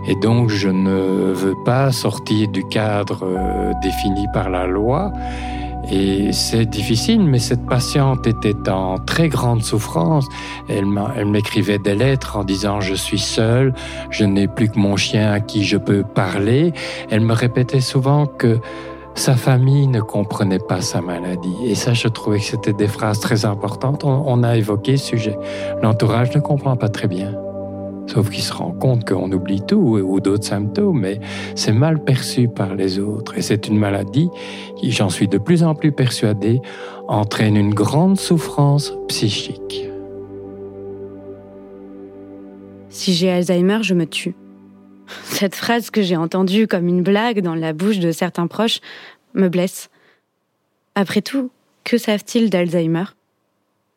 Et 0.06 0.14
donc 0.14 0.50
je 0.50 0.68
ne 0.68 1.32
veux 1.32 1.56
pas 1.64 1.90
sortir 1.90 2.46
du 2.48 2.62
cadre 2.68 3.24
euh, 3.24 3.72
défini 3.82 4.26
par 4.32 4.50
la 4.50 4.68
loi. 4.68 5.12
Et 5.90 6.32
c'est 6.32 6.66
difficile, 6.66 7.22
mais 7.22 7.38
cette 7.38 7.64
patiente 7.64 8.26
était 8.26 8.68
en 8.68 8.98
très 8.98 9.28
grande 9.28 9.62
souffrance. 9.62 10.26
Elle 10.68 10.86
m'écrivait 11.26 11.78
des 11.78 11.94
lettres 11.94 12.36
en 12.36 12.44
disant 12.44 12.80
je 12.80 12.94
suis 12.94 13.18
seule, 13.18 13.72
je 14.10 14.24
n'ai 14.24 14.48
plus 14.48 14.68
que 14.68 14.78
mon 14.78 14.96
chien 14.96 15.30
à 15.30 15.40
qui 15.40 15.64
je 15.64 15.76
peux 15.76 16.02
parler. 16.02 16.72
Elle 17.10 17.20
me 17.20 17.34
répétait 17.34 17.80
souvent 17.80 18.26
que 18.26 18.58
sa 19.14 19.34
famille 19.34 19.86
ne 19.86 20.00
comprenait 20.00 20.58
pas 20.58 20.80
sa 20.80 21.00
maladie. 21.00 21.56
Et 21.64 21.74
ça, 21.74 21.94
je 21.94 22.08
trouvais 22.08 22.38
que 22.38 22.44
c'était 22.44 22.72
des 22.72 22.88
phrases 22.88 23.20
très 23.20 23.44
importantes. 23.44 24.04
on 24.04 24.42
a 24.42 24.56
évoqué 24.56 24.96
ce 24.96 25.06
sujet. 25.06 25.38
L'entourage 25.82 26.34
ne 26.34 26.40
comprend 26.40 26.76
pas 26.76 26.88
très 26.88 27.06
bien. 27.06 27.45
Sauf 28.06 28.30
qu'il 28.30 28.42
se 28.42 28.52
rend 28.52 28.72
compte 28.72 29.04
qu'on 29.04 29.30
oublie 29.32 29.60
tout 29.60 29.76
ou 29.76 30.20
d'autres 30.20 30.44
symptômes, 30.44 31.00
mais 31.00 31.20
c'est 31.54 31.72
mal 31.72 32.02
perçu 32.02 32.48
par 32.48 32.74
les 32.74 32.98
autres. 32.98 33.36
Et 33.36 33.42
c'est 33.42 33.68
une 33.68 33.78
maladie 33.78 34.28
qui, 34.76 34.92
j'en 34.92 35.08
suis 35.08 35.28
de 35.28 35.38
plus 35.38 35.62
en 35.62 35.74
plus 35.74 35.92
persuadé, 35.92 36.60
entraîne 37.08 37.56
une 37.56 37.74
grande 37.74 38.18
souffrance 38.18 38.92
psychique. 39.08 39.88
Si 42.88 43.12
j'ai 43.12 43.30
Alzheimer, 43.30 43.80
je 43.82 43.94
me 43.94 44.06
tue. 44.06 44.34
Cette 45.24 45.54
phrase 45.54 45.90
que 45.90 46.02
j'ai 46.02 46.16
entendue 46.16 46.66
comme 46.66 46.88
une 46.88 47.02
blague 47.02 47.40
dans 47.40 47.54
la 47.54 47.72
bouche 47.72 47.98
de 47.98 48.10
certains 48.10 48.46
proches 48.46 48.80
me 49.34 49.48
blesse. 49.48 49.90
Après 50.94 51.20
tout, 51.20 51.50
que 51.84 51.98
savent-ils 51.98 52.50
d'Alzheimer? 52.50 53.04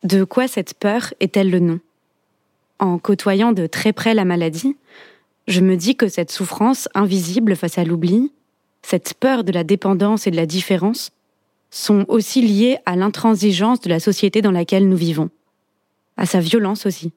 De 0.03 0.23
quoi 0.23 0.47
cette 0.47 0.73
peur 0.73 1.13
est-elle 1.19 1.49
le 1.49 1.59
nom? 1.59 1.79
En 2.79 2.97
côtoyant 2.97 3.51
de 3.51 3.67
très 3.67 3.93
près 3.93 4.13
la 4.13 4.25
maladie, 4.25 4.75
je 5.47 5.61
me 5.61 5.75
dis 5.75 5.95
que 5.95 6.07
cette 6.07 6.31
souffrance 6.31 6.87
invisible 6.93 7.55
face 7.55 7.77
à 7.77 7.83
l'oubli, 7.83 8.31
cette 8.81 9.13
peur 9.13 9.43
de 9.43 9.51
la 9.51 9.63
dépendance 9.63 10.27
et 10.27 10.31
de 10.31 10.35
la 10.35 10.45
différence, 10.45 11.11
sont 11.71 12.05
aussi 12.07 12.41
liées 12.41 12.77
à 12.85 12.95
l'intransigeance 12.95 13.79
de 13.81 13.89
la 13.89 13.99
société 13.99 14.41
dans 14.41 14.51
laquelle 14.51 14.87
nous 14.87 14.97
vivons, 14.97 15.29
à 16.17 16.25
sa 16.25 16.39
violence 16.39 16.85
aussi. 16.85 17.11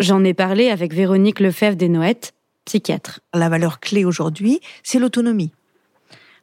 J'en 0.00 0.24
ai 0.24 0.34
parlé 0.34 0.70
avec 0.70 0.92
Véronique 0.92 1.40
Lefebvre 1.40 1.76
Desnoëttes, 1.76 2.34
psychiatre. 2.64 3.20
La 3.32 3.48
valeur 3.48 3.80
clé 3.80 4.04
aujourd'hui, 4.04 4.60
c'est 4.82 4.98
l'autonomie. 4.98 5.52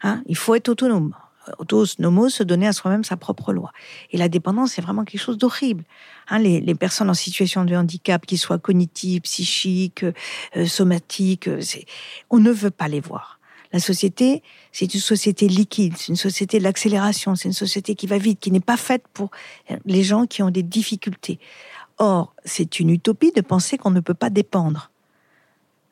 Hein 0.04 0.24
il 0.26 0.38
faut 0.38 0.56
être 0.56 0.70
autonome. 0.70 1.14
Autos 1.60 2.00
nomos, 2.00 2.30
se 2.30 2.44
donner 2.44 2.68
à 2.68 2.74
soi-même 2.74 3.04
sa 3.04 3.18
propre 3.18 3.54
loi. 3.54 3.72
Et 4.12 4.18
la 4.18 4.30
dépendance, 4.30 4.74
c'est 4.74 4.82
vraiment 4.82 5.04
quelque 5.04 5.22
chose 5.22 5.38
d'horrible. 5.38 5.84
Hein, 6.30 6.40
les, 6.40 6.76
personnes 6.76 7.10
en 7.10 7.14
situation 7.14 7.66
de 7.66 7.76
handicap, 7.76 8.26
qu'ils 8.26 8.38
soient 8.38 8.60
cognitifs, 8.60 9.24
psychiques, 9.24 10.04
euh, 10.56 10.66
somatiques, 10.66 11.48
euh, 11.48 11.62
on 12.30 12.38
ne 12.38 12.52
veut 12.52 12.72
pas 12.72 12.88
les 12.88 13.00
voir. 13.00 13.40
La 13.74 13.80
société, 13.80 14.44
c'est 14.72 14.94
une 14.94 15.00
société 15.00 15.48
liquide, 15.48 15.96
c'est 15.98 16.10
une 16.10 16.18
société 16.18 16.60
de 16.60 16.64
l'accélération, 16.64 17.36
c'est 17.36 17.48
une 17.48 17.54
société 17.54 17.96
qui 17.96 18.06
va 18.06 18.18
vite, 18.18 18.40
qui 18.40 18.52
n'est 18.52 18.60
pas 18.60 18.76
faite 18.76 19.04
pour 19.14 19.32
les 19.86 20.04
gens 20.04 20.28
qui 20.28 20.44
ont 20.44 20.50
des 20.50 20.64
difficultés. 20.64 21.40
Or, 21.98 22.34
c'est 22.44 22.80
une 22.80 22.90
utopie 22.90 23.32
de 23.32 23.42
penser 23.42 23.78
qu'on 23.78 23.92
ne 23.92 24.00
peut 24.00 24.14
pas 24.14 24.30
dépendre. 24.30 24.92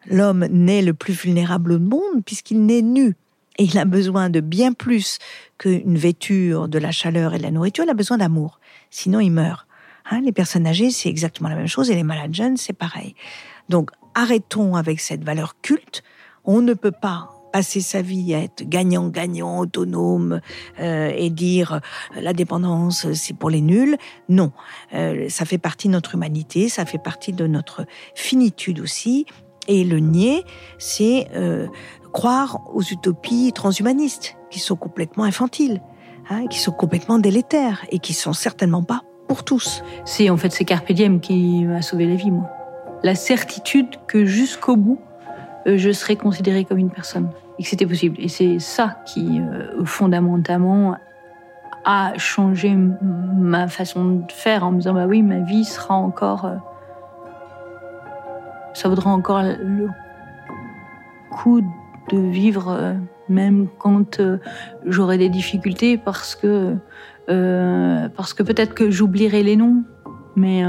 L'homme 0.05 0.45
naît 0.47 0.81
le 0.81 0.93
plus 0.93 1.13
vulnérable 1.13 1.73
au 1.73 1.79
monde 1.79 2.23
puisqu'il 2.25 2.65
naît 2.65 2.81
nu. 2.81 3.15
Et 3.59 3.65
il 3.65 3.77
a 3.77 3.85
besoin 3.85 4.29
de 4.29 4.39
bien 4.39 4.71
plus 4.71 5.19
qu'une 5.57 5.97
vêture, 5.97 6.69
de 6.69 6.79
la 6.79 6.91
chaleur 6.91 7.33
et 7.33 7.37
de 7.37 7.43
la 7.43 7.51
nourriture, 7.51 7.83
il 7.83 7.89
a 7.89 7.93
besoin 7.93 8.17
d'amour. 8.17 8.59
Sinon, 8.89 9.19
il 9.19 9.31
meurt. 9.31 9.67
Hein, 10.09 10.21
les 10.21 10.31
personnes 10.31 10.65
âgées, 10.65 10.89
c'est 10.91 11.09
exactement 11.09 11.49
la 11.49 11.55
même 11.55 11.67
chose, 11.67 11.91
et 11.91 11.95
les 11.95 12.03
malades 12.03 12.33
jeunes, 12.33 12.55
c'est 12.55 12.73
pareil. 12.73 13.15
Donc, 13.67 13.91
arrêtons 14.15 14.75
avec 14.75 15.01
cette 15.01 15.23
valeur 15.23 15.59
culte. 15.61 16.03
On 16.45 16.61
ne 16.61 16.73
peut 16.73 16.93
pas 16.93 17.29
passer 17.51 17.81
sa 17.81 18.01
vie 18.01 18.33
à 18.33 18.39
être 18.39 18.63
gagnant-gagnant, 18.63 19.59
autonome 19.59 20.39
euh, 20.79 21.11
et 21.15 21.29
dire 21.29 21.73
euh, 22.15 22.21
la 22.21 22.33
dépendance 22.33 23.11
c'est 23.13 23.35
pour 23.35 23.49
les 23.49 23.61
nuls. 23.61 23.97
Non, 24.29 24.51
euh, 24.93 25.27
ça 25.29 25.45
fait 25.45 25.57
partie 25.57 25.87
de 25.87 25.93
notre 25.93 26.15
humanité, 26.15 26.69
ça 26.69 26.85
fait 26.85 26.99
partie 26.99 27.33
de 27.33 27.47
notre 27.47 27.85
finitude 28.15 28.79
aussi. 28.79 29.25
Et 29.67 29.83
le 29.83 29.99
nier, 29.99 30.45
c'est 30.79 31.27
croire 32.11 32.59
aux 32.73 32.81
utopies 32.81 33.51
transhumanistes 33.53 34.37
qui 34.49 34.59
sont 34.59 34.75
complètement 34.75 35.23
infantiles, 35.23 35.81
hein, 36.29 36.47
qui 36.47 36.59
sont 36.59 36.71
complètement 36.71 37.19
délétères 37.19 37.85
et 37.91 37.99
qui 37.99 38.13
sont 38.13 38.33
certainement 38.33 38.83
pas 38.83 39.03
pour 39.27 39.43
tous. 39.43 39.83
C'est 40.05 40.29
en 40.29 40.37
fait 40.37 40.51
c'est 40.51 40.65
Carpe 40.65 40.91
qui 41.21 41.65
m'a 41.65 41.81
sauvé 41.81 42.07
la 42.07 42.15
vie, 42.15 42.31
moi. 42.31 42.49
La 43.03 43.15
certitude 43.15 43.87
que 44.07 44.25
jusqu'au 44.25 44.75
bout, 44.75 44.99
euh, 45.67 45.77
je 45.77 45.91
serais 45.91 46.15
considérée 46.15 46.65
comme 46.65 46.79
une 46.79 46.89
personne 46.89 47.29
et 47.57 47.63
que 47.63 47.69
c'était 47.69 47.85
possible. 47.85 48.17
Et 48.19 48.27
c'est 48.27 48.59
ça 48.59 48.97
qui, 49.05 49.39
euh, 49.39 49.85
fondamentalement, 49.85 50.97
à 51.85 52.17
changer 52.17 52.75
ma 52.75 53.67
façon 53.67 54.05
de 54.27 54.31
faire 54.31 54.65
en 54.65 54.71
me 54.71 54.77
disant 54.77 54.93
bah 54.93 55.05
oui, 55.07 55.21
ma 55.21 55.39
vie 55.39 55.63
sera 55.63 55.95
encore. 55.95 56.45
Euh, 56.45 56.55
ça 58.73 58.89
vaudra 58.89 59.11
encore 59.11 59.41
le 59.41 59.89
coup 61.31 61.61
de 62.09 62.17
vivre, 62.17 62.69
euh, 62.69 62.93
même 63.27 63.67
quand 63.77 64.19
euh, 64.19 64.37
j'aurai 64.85 65.17
des 65.17 65.29
difficultés, 65.29 65.97
parce 65.97 66.35
que, 66.35 66.75
parce 68.15 68.33
que 68.33 68.41
peut-être 68.41 68.73
que 68.73 68.89
j'oublierai 68.89 69.43
les 69.43 69.55
noms, 69.55 69.83
mais 70.35 70.63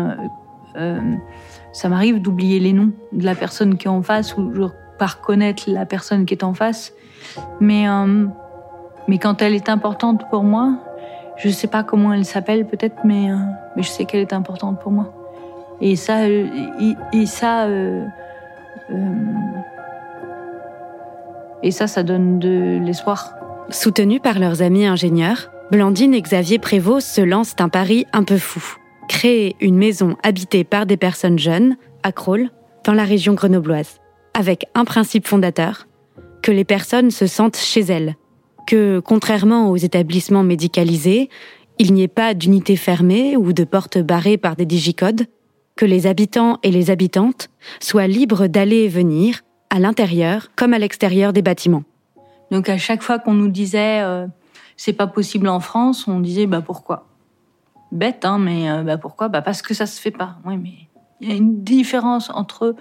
ça 1.73 1.89
m'arrive 1.89 2.21
d'oublier 2.21 2.61
les 2.61 2.75
noms 2.75 2.93
de 3.13 3.25
la 3.25 3.35
personne 3.35 3.79
qui 3.79 3.87
est 3.87 3.91
en 3.91 4.03
face 4.03 4.37
ou 4.37 4.53
je 4.55 4.65
pas 4.99 5.07
reconnaître 5.07 5.63
la 5.69 5.87
personne 5.87 6.27
qui 6.27 6.35
est 6.35 6.45
en 6.45 6.53
face. 6.53 6.93
Mais, 7.61 7.87
mais 9.09 9.17
quand 9.17 9.41
elle 9.41 9.55
est 9.55 9.71
importante 9.71 10.29
pour 10.29 10.43
moi, 10.43 10.81
je 11.43 11.49
ne 11.49 11.53
sais 11.53 11.69
pas 11.69 11.83
comment 11.83 12.13
elle 12.13 12.27
s'appelle 12.27 12.67
peut-être, 12.67 12.99
mais, 13.05 13.31
euh, 13.31 13.37
mais 13.75 13.83
je 13.83 13.89
sais 13.89 14.05
qu'elle 14.05 14.21
est 14.21 14.35
importante 14.35 14.79
pour 14.81 14.93
moi. 14.93 15.13
Et 15.81 15.97
ça, 15.97 16.25
euh, 16.25 16.47
et, 17.13 17.25
ça, 17.25 17.65
euh, 17.65 18.05
et 21.63 21.71
ça, 21.71 21.87
ça 21.87 22.03
donne 22.03 22.39
de 22.39 22.79
l'espoir. 22.85 23.35
Soutenus 23.71 24.21
par 24.23 24.39
leurs 24.39 24.63
amis 24.63 24.87
ingénieurs, 24.87 25.51
Blandine 25.71 26.15
et 26.15 26.23
Xavier 26.23 26.59
Prévost 26.59 27.07
se 27.07 27.21
lancent 27.21 27.55
un 27.61 27.69
pari 27.69 28.07
un 28.13 28.25
peu 28.25 28.39
fou. 28.39 28.77
Créer 29.09 29.57
une 29.61 29.77
maison 29.77 30.17
habitée 30.23 30.65
par 30.65 30.87
des 30.87 30.97
personnes 30.97 31.39
jeunes, 31.39 31.77
à 32.03 32.13
Crolles, 32.13 32.51
dans 32.85 32.95
la 32.95 33.05
région 33.05 33.35
grenobloise, 33.35 34.01
avec 34.35 34.67
un 34.75 34.85
principe 34.85 35.27
fondateur, 35.29 35.87
que 36.43 36.51
les 36.51 36.65
personnes 36.65 37.11
se 37.11 37.27
sentent 37.27 37.57
chez 37.57 37.83
elles, 37.83 38.17
que, 38.67 39.01
contrairement 39.01 39.71
aux 39.71 39.77
établissements 39.77 40.43
médicalisés, 40.43 41.29
il 41.79 41.93
n'y 41.93 42.03
ait 42.03 42.09
pas 42.09 42.35
d'unité 42.35 42.77
fermée 42.77 43.37
ou 43.37 43.53
de 43.53 43.65
porte 43.65 43.99
barrée 43.99 44.39
par 44.39 44.57
des 44.57 44.67
digicodes, 44.67 45.27
que 45.77 45.87
les 45.87 46.07
habitants 46.07 46.59
et 46.63 46.71
les 46.71 46.91
habitantes 46.91 47.49
soient 47.81 48.07
libres 48.07 48.49
d'aller 48.49 48.85
et 48.85 48.89
venir, 48.89 49.41
à 49.71 49.79
l'intérieur 49.79 50.49
comme 50.57 50.75
à 50.75 50.79
l'extérieur 50.79 51.33
des 51.33 51.43
bâtiments. 51.43 51.85
Donc 52.51 52.69
à 52.69 52.79
chaque 52.79 53.03
fois 53.03 53.19
qu'on 53.19 53.35
nous 53.35 53.49
disait 53.49 54.01
euh, 54.01 54.27
c'est 54.77 54.93
pas 54.93 55.07
possible 55.07 55.49
en 55.49 55.61
France, 55.61 56.07
on 56.09 56.21
disait 56.21 56.47
bah 56.47 56.61
pourquoi? 56.61 57.07
Bête 57.93 58.25
hein, 58.25 58.39
mais 58.39 58.71
euh, 58.71 58.83
bah 58.83 58.99
pourquoi? 58.99 59.29
Bah 59.29 59.43
parce 59.43 59.63
que 59.63 59.75
ça 59.75 59.87
se 59.87 60.01
fait 60.01 60.11
pas. 60.11 60.37
Oui, 60.45 60.57
mais 60.57 60.75
il 61.21 61.29
y 61.29 61.33
a 61.33 61.37
une 61.37 61.63
différence 61.63 62.31
entre 62.31 62.75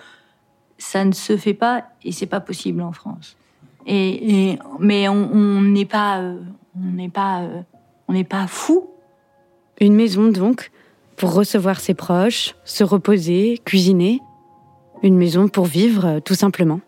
ça 0.78 1.06
ne 1.06 1.12
se 1.12 1.38
fait 1.38 1.54
pas 1.54 1.86
et 2.04 2.12
c'est 2.12 2.26
pas 2.26 2.40
possible 2.40 2.82
en 2.82 2.92
France. 2.92 3.36
Et, 3.86 4.58
mais 4.80 5.08
on 5.08 5.62
n'est 5.62 5.86
pas, 5.86 6.22
on 6.22 6.92
n'est 6.92 7.10
pas, 7.10 7.42
euh, 7.42 7.62
on 8.08 8.14
n'est 8.14 8.24
pas 8.24 8.46
fou. 8.48 8.88
Une 9.80 9.96
maison 9.96 10.30
donc 10.30 10.72
pour 11.16 11.34
recevoir 11.34 11.80
ses 11.80 11.94
proches, 11.94 12.56
se 12.66 12.84
reposer, 12.84 13.60
cuisiner. 13.66 14.22
Une 15.04 15.18
maison 15.18 15.48
pour 15.48 15.66
vivre, 15.66 16.20
tout 16.20 16.36
simplement. 16.36 16.80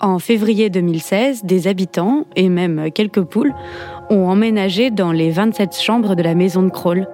En 0.00 0.18
février 0.18 0.70
2016, 0.70 1.44
des 1.44 1.68
habitants, 1.68 2.24
et 2.34 2.48
même 2.48 2.90
quelques 2.90 3.22
poules, 3.22 3.54
ont 4.10 4.28
emménagé 4.28 4.90
dans 4.90 5.12
les 5.12 5.30
27 5.30 5.74
chambres 5.76 6.14
de 6.16 6.22
la 6.22 6.34
maison 6.34 6.62
de 6.62 6.70
Kroll, 6.70 7.06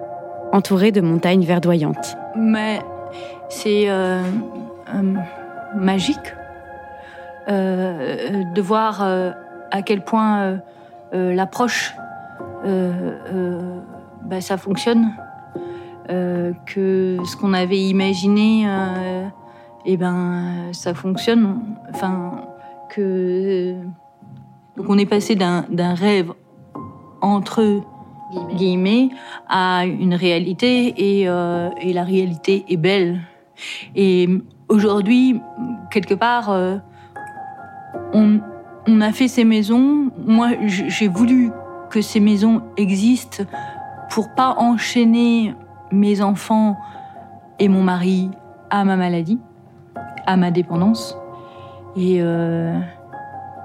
entourées 0.51 0.91
de 0.91 1.01
montagnes 1.01 1.43
verdoyantes. 1.43 2.17
Mais 2.35 2.79
c'est 3.49 3.89
euh, 3.89 4.21
euh, 4.93 5.13
magique 5.75 6.17
euh, 7.49 8.43
de 8.43 8.61
voir 8.61 9.01
euh, 9.01 9.31
à 9.71 9.81
quel 9.81 10.03
point 10.03 10.59
euh, 11.13 11.33
l'approche, 11.33 11.95
bah, 12.63 14.41
ça 14.41 14.57
fonctionne. 14.57 15.11
que 16.07 17.17
ce 17.23 17.35
qu'on 17.37 17.53
avait 17.53 17.79
imaginé, 17.79 18.67
et 19.85 19.93
eh 19.93 19.97
ben, 19.97 20.73
ça 20.73 20.93
fonctionne. 20.93 21.61
Enfin, 21.93 22.41
que. 22.89 23.75
Donc, 24.75 24.85
on 24.89 24.97
est 24.97 25.05
passé 25.05 25.35
d'un 25.35 25.93
rêve 25.93 26.31
entre 27.21 27.81
guillemets. 28.55 29.09
à 29.47 29.85
une 29.85 30.13
réalité 30.13 30.93
et, 30.97 31.21
et, 31.23 31.93
la 31.93 32.03
réalité 32.03 32.65
est 32.69 32.77
belle. 32.77 33.21
Et 33.95 34.29
aujourd'hui, 34.67 35.41
quelque 35.91 36.13
part, 36.13 36.51
on, 38.13 39.01
a 39.01 39.11
fait 39.11 39.27
ces 39.27 39.43
maisons. 39.43 40.11
Moi, 40.25 40.49
j'ai 40.67 41.07
voulu 41.07 41.51
que 41.89 42.01
ces 42.01 42.19
maisons 42.19 42.61
existent 42.77 43.43
pour 44.09 44.33
pas 44.35 44.55
enchaîner 44.57 45.53
mes 45.91 46.21
enfants 46.21 46.77
et 47.59 47.67
mon 47.67 47.83
mari 47.83 48.29
à 48.69 48.85
ma 48.85 48.95
maladie, 48.95 49.39
à 50.29 50.37
ma 50.37 50.51
dépendance. 50.51 51.17
Et 51.97 52.17
euh, 52.19 52.77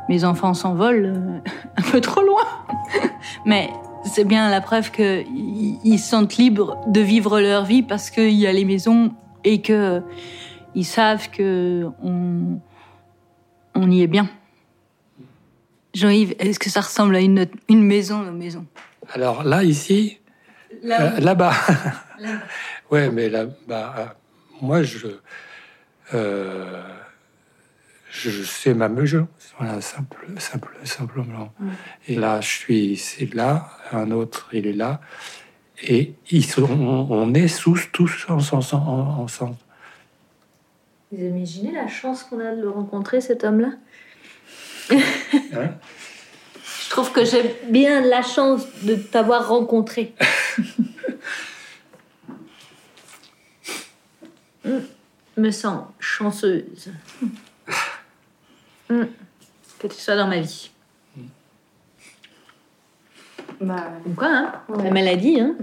mes 0.08 0.24
enfants 0.24 0.54
s'envolent 0.54 1.12
euh, 1.14 1.50
un 1.76 1.82
peu 1.82 2.00
trop 2.00 2.22
loin. 2.22 2.46
Mais 3.46 3.68
c'est 4.04 4.24
bien 4.24 4.50
la 4.50 4.62
preuve 4.62 4.90
qu'ils 4.90 5.98
se 5.98 6.08
sentent 6.08 6.36
libres 6.36 6.80
de 6.86 7.00
vivre 7.00 7.38
leur 7.40 7.66
vie 7.66 7.82
parce 7.82 8.10
qu'il 8.10 8.32
y 8.32 8.46
a 8.46 8.52
les 8.52 8.64
maisons 8.64 9.12
et 9.44 9.60
qu'ils 9.60 10.86
savent 10.86 11.28
que 11.30 11.86
on, 12.02 12.60
on 13.74 13.90
y 13.90 14.00
est 14.00 14.06
bien. 14.06 14.28
Jean-Yves, 15.92 16.34
est-ce 16.38 16.58
que 16.58 16.70
ça 16.70 16.80
ressemble 16.80 17.14
à 17.14 17.20
une, 17.20 17.46
une 17.68 17.82
maison, 17.84 18.22
nos 18.22 18.32
maisons 18.32 18.64
Alors 19.12 19.44
là, 19.44 19.62
ici, 19.62 20.18
là-bas. 20.82 21.52
Euh, 22.20 22.36
ouais, 22.90 23.10
mais 23.10 23.28
là-bas, 23.28 23.94
euh, 23.98 24.04
moi, 24.60 24.82
je, 24.82 25.06
euh, 26.12 26.82
je 28.10 28.42
sais 28.42 28.74
ma 28.74 28.88
mesure. 28.88 29.26
Voilà, 29.58 29.80
simple, 29.80 30.26
simple, 30.38 30.76
simplement. 30.84 31.52
Et 32.08 32.16
là, 32.16 32.40
je 32.40 32.48
suis, 32.48 32.96
c'est 32.96 33.32
là, 33.34 33.70
un 33.92 34.10
autre, 34.10 34.48
il 34.52 34.66
est 34.66 34.72
là. 34.72 35.00
Et 35.82 36.14
ils 36.30 36.44
sont, 36.44 36.68
on 37.10 37.34
est 37.34 37.60
tous, 37.60 37.88
tous 37.92 38.26
ensemble. 38.28 39.56
Vous 41.10 41.24
imaginez 41.24 41.72
la 41.72 41.88
chance 41.88 42.24
qu'on 42.24 42.40
a 42.40 42.54
de 42.54 42.60
le 42.60 42.70
rencontrer, 42.70 43.20
cet 43.20 43.44
homme-là? 43.44 43.72
Je 46.84 46.90
trouve 46.90 47.12
que 47.12 47.24
j'ai 47.24 47.56
bien 47.70 48.00
la 48.00 48.22
chance 48.22 48.66
de 48.82 48.94
t'avoir 48.94 49.48
rencontré. 49.48 50.14
Mm. 54.66 54.78
Me 55.36 55.50
sens 55.50 55.84
chanceuse. 55.98 56.90
Mm. 58.90 59.04
Que 59.78 59.86
tu 59.86 59.98
sois 59.98 60.16
dans 60.16 60.28
ma 60.28 60.40
vie. 60.40 60.70
Bah, 63.60 63.92
quoi, 64.16 64.28
hein 64.28 64.52
La 64.82 64.90
maladie, 64.90 65.40
hein 65.40 65.56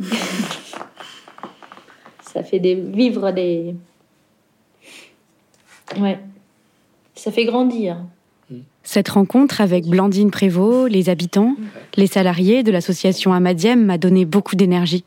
Ça 2.24 2.44
fait 2.44 2.60
des, 2.60 2.76
vivre 2.76 3.32
des, 3.32 3.76
Ouais. 6.00 6.20
Ça 7.16 7.32
fait 7.32 7.46
grandir. 7.46 7.98
Cette 8.84 9.10
rencontre 9.10 9.62
avec 9.62 9.86
Blandine 9.86 10.32
Prévost, 10.32 10.92
les 10.92 11.10
habitants, 11.10 11.56
les 11.96 12.08
salariés 12.08 12.64
de 12.64 12.72
l'association 12.72 13.32
Amadiem 13.32 13.86
m'a 13.86 13.98
donné 13.98 14.26
beaucoup 14.26 14.56
d'énergie. 14.56 15.06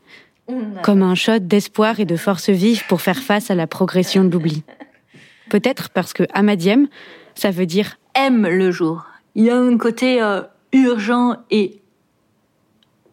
Comme 0.83 1.03
un 1.03 1.15
shot 1.15 1.39
d'espoir 1.41 2.01
et 2.01 2.05
de 2.05 2.17
force 2.17 2.51
vive 2.51 2.87
pour 2.87 3.01
faire 3.01 3.19
face 3.19 3.51
à 3.51 3.55
la 3.55 3.67
progression 3.67 4.25
de 4.25 4.31
l'oubli. 4.31 4.63
Peut-être 5.51 5.91
parce 5.91 6.13
que 6.13 6.25
Amadiem, 6.33 6.89
ça 7.35 7.51
veut 7.51 7.67
dire 7.67 7.99
aime 8.15 8.47
le 8.47 8.71
jour. 8.71 9.05
Il 9.35 9.45
y 9.45 9.51
a 9.51 9.57
un 9.57 9.77
côté 9.77 10.23
euh, 10.23 10.43
urgent 10.73 11.37
et 11.51 11.81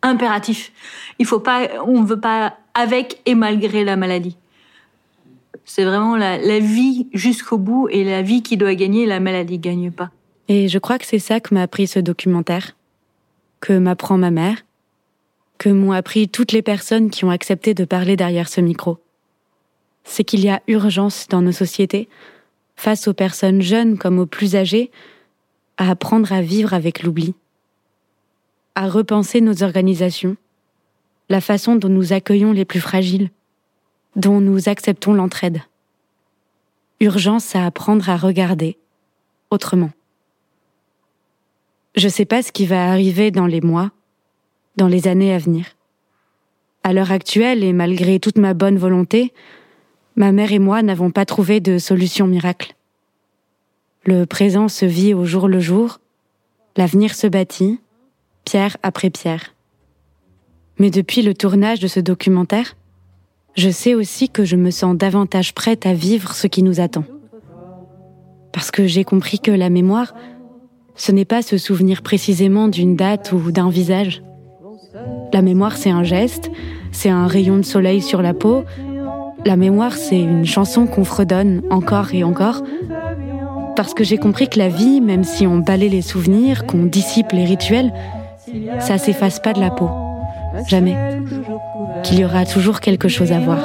impératif. 0.01 0.71
Il 1.19 1.25
faut 1.25 1.39
pas, 1.39 1.67
on 1.85 2.03
veut 2.03 2.19
pas 2.19 2.57
avec 2.73 3.21
et 3.25 3.35
malgré 3.35 3.83
la 3.83 3.95
maladie. 3.95 4.37
C'est 5.65 5.83
vraiment 5.83 6.17
la, 6.17 6.59
vie 6.59 7.07
jusqu'au 7.13 7.57
bout 7.57 7.87
et 7.89 8.03
la 8.03 8.21
vie 8.21 8.41
qui 8.41 8.57
doit 8.57 8.75
gagner, 8.75 9.05
la 9.05 9.19
maladie 9.19 9.59
gagne 9.59 9.91
pas. 9.91 10.09
Et 10.47 10.67
je 10.67 10.79
crois 10.79 10.97
que 10.97 11.05
c'est 11.05 11.19
ça 11.19 11.39
que 11.39 11.53
m'a 11.53 11.61
appris 11.61 11.87
ce 11.87 11.99
documentaire, 11.99 12.75
que 13.59 13.77
m'apprend 13.77 14.17
ma 14.17 14.31
mère, 14.31 14.57
que 15.61 15.69
m'ont 15.69 15.91
appris 15.91 16.27
toutes 16.27 16.53
les 16.53 16.63
personnes 16.63 17.11
qui 17.11 17.23
ont 17.23 17.29
accepté 17.29 17.75
de 17.75 17.85
parler 17.85 18.15
derrière 18.15 18.49
ce 18.49 18.61
micro. 18.61 18.97
C'est 20.03 20.23
qu'il 20.23 20.39
y 20.39 20.49
a 20.49 20.59
urgence 20.67 21.27
dans 21.27 21.43
nos 21.43 21.51
sociétés, 21.51 22.09
face 22.75 23.07
aux 23.07 23.13
personnes 23.13 23.61
jeunes 23.61 23.99
comme 23.99 24.17
aux 24.17 24.25
plus 24.25 24.55
âgées, 24.55 24.89
à 25.77 25.91
apprendre 25.91 26.33
à 26.33 26.41
vivre 26.41 26.73
avec 26.73 27.03
l'oubli, 27.03 27.35
à 28.73 28.89
repenser 28.89 29.39
nos 29.39 29.61
organisations, 29.61 30.35
la 31.29 31.41
façon 31.41 31.75
dont 31.75 31.89
nous 31.89 32.11
accueillons 32.11 32.53
les 32.53 32.65
plus 32.65 32.81
fragiles, 32.81 33.29
dont 34.15 34.41
nous 34.41 34.67
acceptons 34.67 35.13
l'entraide. 35.13 35.61
Urgence 37.01 37.55
à 37.55 37.67
apprendre 37.67 38.09
à 38.09 38.17
regarder 38.17 38.79
autrement. 39.51 39.91
Je 41.95 42.07
ne 42.07 42.11
sais 42.11 42.25
pas 42.25 42.41
ce 42.41 42.51
qui 42.51 42.65
va 42.65 42.89
arriver 42.89 43.29
dans 43.29 43.45
les 43.45 43.61
mois, 43.61 43.91
dans 44.75 44.87
les 44.87 45.07
années 45.07 45.33
à 45.33 45.37
venir. 45.37 45.65
à 46.83 46.93
l'heure 46.93 47.11
actuelle, 47.11 47.63
et 47.63 47.73
malgré 47.73 48.19
toute 48.19 48.39
ma 48.39 48.55
bonne 48.55 48.77
volonté, 48.77 49.33
ma 50.15 50.31
mère 50.31 50.51
et 50.51 50.59
moi 50.59 50.81
n'avons 50.81 51.11
pas 51.11 51.25
trouvé 51.25 51.59
de 51.59 51.77
solution 51.77 52.25
miracle. 52.25 52.75
Le 54.03 54.25
présent 54.25 54.67
se 54.67 54.85
vit 54.85 55.13
au 55.13 55.25
jour 55.25 55.47
le 55.47 55.59
jour, 55.59 55.99
l'avenir 56.77 57.13
se 57.13 57.27
bâtit, 57.27 57.79
pierre 58.45 58.77
après 58.81 59.11
pierre. 59.11 59.53
Mais 60.79 60.89
depuis 60.89 61.21
le 61.21 61.35
tournage 61.35 61.79
de 61.79 61.87
ce 61.87 61.99
documentaire, 61.99 62.75
je 63.55 63.69
sais 63.69 63.93
aussi 63.93 64.29
que 64.29 64.43
je 64.43 64.55
me 64.55 64.71
sens 64.71 64.95
davantage 64.97 65.53
prête 65.53 65.85
à 65.85 65.93
vivre 65.93 66.33
ce 66.33 66.47
qui 66.47 66.63
nous 66.63 66.79
attend. 66.79 67.03
Parce 68.53 68.71
que 68.71 68.87
j'ai 68.87 69.03
compris 69.03 69.39
que 69.39 69.51
la 69.51 69.69
mémoire, 69.69 70.15
ce 70.95 71.11
n'est 71.11 71.25
pas 71.25 71.43
se 71.43 71.57
souvenir 71.57 72.01
précisément 72.01 72.69
d'une 72.69 72.95
date 72.95 73.31
ou 73.33 73.51
d'un 73.51 73.69
visage. 73.69 74.23
La 75.33 75.41
mémoire, 75.41 75.77
c'est 75.77 75.89
un 75.89 76.03
geste, 76.03 76.51
c'est 76.91 77.09
un 77.09 77.27
rayon 77.27 77.57
de 77.57 77.63
soleil 77.63 78.01
sur 78.01 78.21
la 78.21 78.33
peau. 78.33 78.63
La 79.45 79.55
mémoire, 79.55 79.93
c'est 79.93 80.19
une 80.19 80.45
chanson 80.45 80.85
qu'on 80.85 81.03
fredonne 81.03 81.61
encore 81.69 82.13
et 82.13 82.23
encore. 82.23 82.63
Parce 83.75 83.93
que 83.93 84.03
j'ai 84.03 84.17
compris 84.17 84.49
que 84.49 84.59
la 84.59 84.67
vie, 84.67 85.01
même 85.01 85.23
si 85.23 85.47
on 85.47 85.57
balaye 85.57 85.89
les 85.89 86.01
souvenirs, 86.01 86.65
qu'on 86.65 86.83
dissipe 86.83 87.31
les 87.31 87.45
rituels, 87.45 87.93
ça 88.79 88.97
s'efface 88.97 89.39
pas 89.39 89.53
de 89.53 89.59
la 89.59 89.71
peau. 89.71 89.89
Jamais. 90.67 90.95
Qu'il 92.03 92.19
y 92.19 92.25
aura 92.25 92.45
toujours 92.45 92.81
quelque 92.81 93.07
chose 93.07 93.31
à 93.31 93.39
voir. 93.39 93.59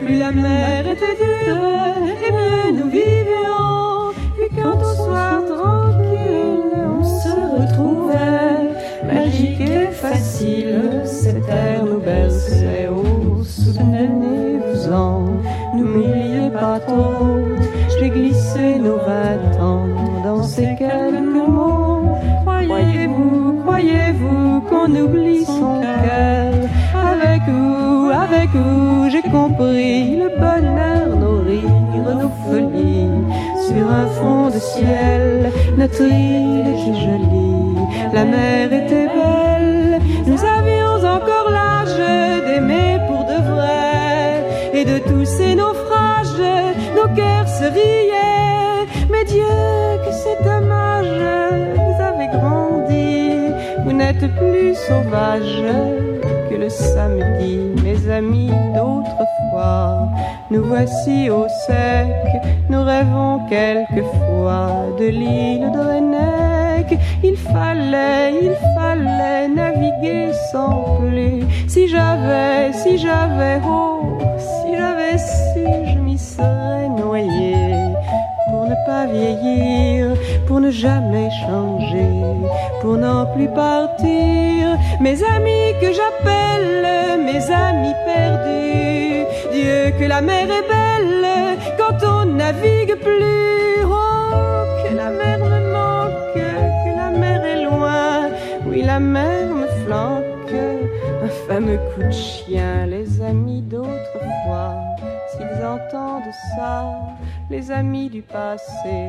Plus 0.00 0.18
la 0.18 0.32
mer 0.32 0.84
était 0.86 1.91
facile, 10.42 11.02
cette 11.04 11.46
terre 11.46 11.84
nous 11.84 12.00
berçait. 12.00 12.88
Oh, 12.90 13.42
souvenez-vous-en, 13.44 15.24
n'oubliez 15.76 16.50
pas 16.50 16.78
trop. 16.80 17.38
Je 17.90 18.00
vais 18.00 18.10
glisser 18.10 18.78
nos 18.78 18.96
vingt 18.96 19.60
ans 19.60 19.86
dans 20.24 20.42
ces 20.42 20.74
quelques 20.78 21.48
mots. 21.48 22.16
Croyez-vous, 22.44 23.60
croyez-vous 23.64 24.60
qu'on 24.62 24.90
oublie 24.94 25.44
son 25.44 25.80
cœur? 25.80 26.52
Avec 27.12 27.42
vous, 27.46 28.10
avec 28.10 28.50
vous, 28.50 29.10
j'ai 29.10 29.22
compris 29.22 30.16
le 30.16 30.28
bonheur, 30.38 31.16
nos 31.18 31.40
rires, 31.40 32.20
nos 32.20 32.30
folies. 32.44 33.08
Sur 33.66 33.90
un 33.90 34.06
fond 34.06 34.46
de 34.48 34.58
ciel, 34.58 35.50
notre 35.78 36.02
île 36.02 36.60
était 36.60 37.00
jolie, 37.00 37.76
la 38.12 38.24
mer 38.24 38.72
était 38.72 39.06
belle. 39.06 39.41
Nous 40.26 40.40
avions 40.44 40.96
encore 41.16 41.50
l'âge 41.50 41.96
d'aimer 42.46 42.98
pour 43.08 43.24
de 43.24 43.38
vrai, 43.52 44.44
et 44.72 44.84
de 44.84 44.98
tous 44.98 45.24
ces 45.24 45.54
naufrages, 45.54 46.42
nos 46.96 47.08
cœurs 47.14 47.48
se 47.48 47.64
riaient. 47.64 48.86
Mais 49.10 49.24
Dieu, 49.24 49.56
que 50.04 50.12
c'est 50.12 50.42
dommage, 50.44 51.14
vous 51.76 52.02
avez 52.02 52.28
grandi, 52.38 53.52
vous 53.84 53.92
n'êtes 53.92 54.26
plus 54.36 54.74
sauvage 54.74 55.64
que 56.48 56.56
le 56.56 56.68
samedi, 56.68 57.58
mes 57.84 58.10
amis 58.10 58.52
d'autrefois. 58.74 60.08
Nous 60.50 60.64
voici 60.64 61.30
au 61.30 61.46
sec, 61.66 62.42
nous 62.68 62.82
rêvons 62.82 63.40
quelquefois 63.48 64.86
de 64.98 65.06
l'île 65.06 65.70
de 65.72 65.80
Il 67.22 67.36
fallait, 67.36 68.34
il 68.42 68.54
fallait 68.74 69.48
naviguer 69.48 70.32
sans 70.50 70.98
plus. 70.98 71.44
Si 71.68 71.88
j'avais, 71.88 72.72
si 72.72 72.98
j'avais, 72.98 73.60
oh, 73.66 74.18
si 74.38 74.76
j'avais 74.76 75.18
su, 75.18 75.64
je 75.92 75.98
m'y 75.98 76.18
serais 76.18 76.88
noyé 76.88 77.54
pour 78.50 78.66
ne 78.66 78.74
pas 78.86 79.06
vieillir, 79.06 80.08
pour 80.46 80.60
ne 80.60 80.70
jamais 80.70 81.30
changer, 81.46 82.12
pour 82.80 82.96
n'en 82.96 83.26
plus 83.26 83.48
partir. 83.48 84.78
Mes 85.00 85.22
amis 85.24 85.74
que 85.80 85.92
j'appelle 85.92 87.22
mes 87.24 87.50
amis 87.50 87.94
perdus, 88.04 89.26
Dieu 89.52 89.92
que 89.98 90.04
la 90.04 90.20
mer 90.20 90.44
est 90.44 90.68
belle 90.68 91.58
quand 91.78 92.06
on 92.06 92.24
navigue 92.24 92.96
plus. 92.96 93.51
La 98.84 98.98
mer 98.98 99.54
me 99.54 99.66
flanque, 99.84 100.52
un 101.22 101.28
fameux 101.46 101.78
coup 101.94 102.02
de 102.02 102.10
chien, 102.10 102.86
les 102.86 103.22
amis 103.22 103.62
d'autrefois. 103.62 104.74
S'ils 105.30 105.64
entendent 105.64 106.34
ça, 106.56 107.00
les 107.48 107.70
amis 107.70 108.10
du 108.10 108.22
passé 108.22 109.08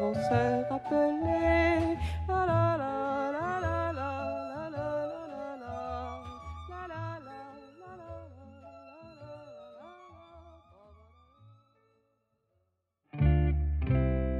vont 0.00 0.14
se 0.14 0.68
rappeler. 0.68 1.63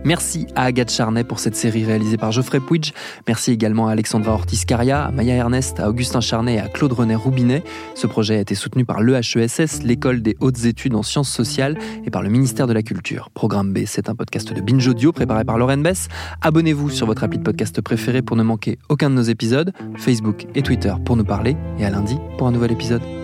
Merci 0.04 0.46
à 0.54 0.64
Agathe 0.64 0.90
Charnet 0.90 1.24
pour 1.24 1.38
cette 1.38 1.56
série 1.56 1.84
réalisée 1.84 2.18
par 2.18 2.30
Geoffrey 2.30 2.60
Puig. 2.60 2.92
Merci 3.26 3.52
également 3.52 3.88
à 3.88 3.92
Alexandra 3.92 4.34
Ortiz-Caria, 4.34 5.06
à 5.06 5.10
Maya 5.10 5.34
Ernest, 5.34 5.80
à 5.80 5.88
Augustin 5.88 6.20
Charnet 6.20 6.54
et 6.54 6.60
à 6.60 6.68
Claude-René 6.68 7.14
Roubinet. 7.14 7.64
Ce 7.94 8.06
projet 8.06 8.36
a 8.36 8.40
été 8.40 8.54
soutenu 8.54 8.84
par 8.84 9.00
l'EHESS, 9.00 9.82
l'école 9.82 10.20
des 10.20 10.36
hautes 10.40 10.66
études 10.66 10.94
en 10.94 11.02
sciences 11.02 11.30
sociales, 11.30 11.78
et 12.04 12.10
par 12.10 12.22
le 12.22 12.28
ministère 12.28 12.66
de 12.66 12.74
la 12.74 12.82
Culture. 12.82 13.30
Programme 13.32 13.72
B, 13.72 13.80
c'est 13.86 14.10
un 14.10 14.14
podcast 14.14 14.52
de 14.52 14.60
Binge 14.60 14.86
Audio 14.86 15.10
préparé 15.10 15.44
par 15.44 15.56
Lauren 15.56 15.78
Bess. 15.78 16.08
Abonnez-vous 16.42 16.90
sur 16.90 17.06
votre 17.06 17.24
appli 17.24 17.38
de 17.38 17.42
podcast 17.42 17.80
préféré 17.80 18.20
pour 18.20 18.36
ne 18.36 18.42
manquer 18.42 18.78
aucun 18.90 19.08
de 19.08 19.14
nos 19.14 19.22
épisodes, 19.22 19.72
Facebook 19.96 20.46
et 20.54 20.62
Twitter 20.62 20.92
pour 21.06 21.16
nous 21.16 21.24
parler, 21.24 21.56
et 21.78 21.86
à 21.86 21.90
lundi 21.90 22.18
pour 22.36 22.46
un 22.46 22.52
nouvel 22.52 22.72
épisode. 22.72 23.23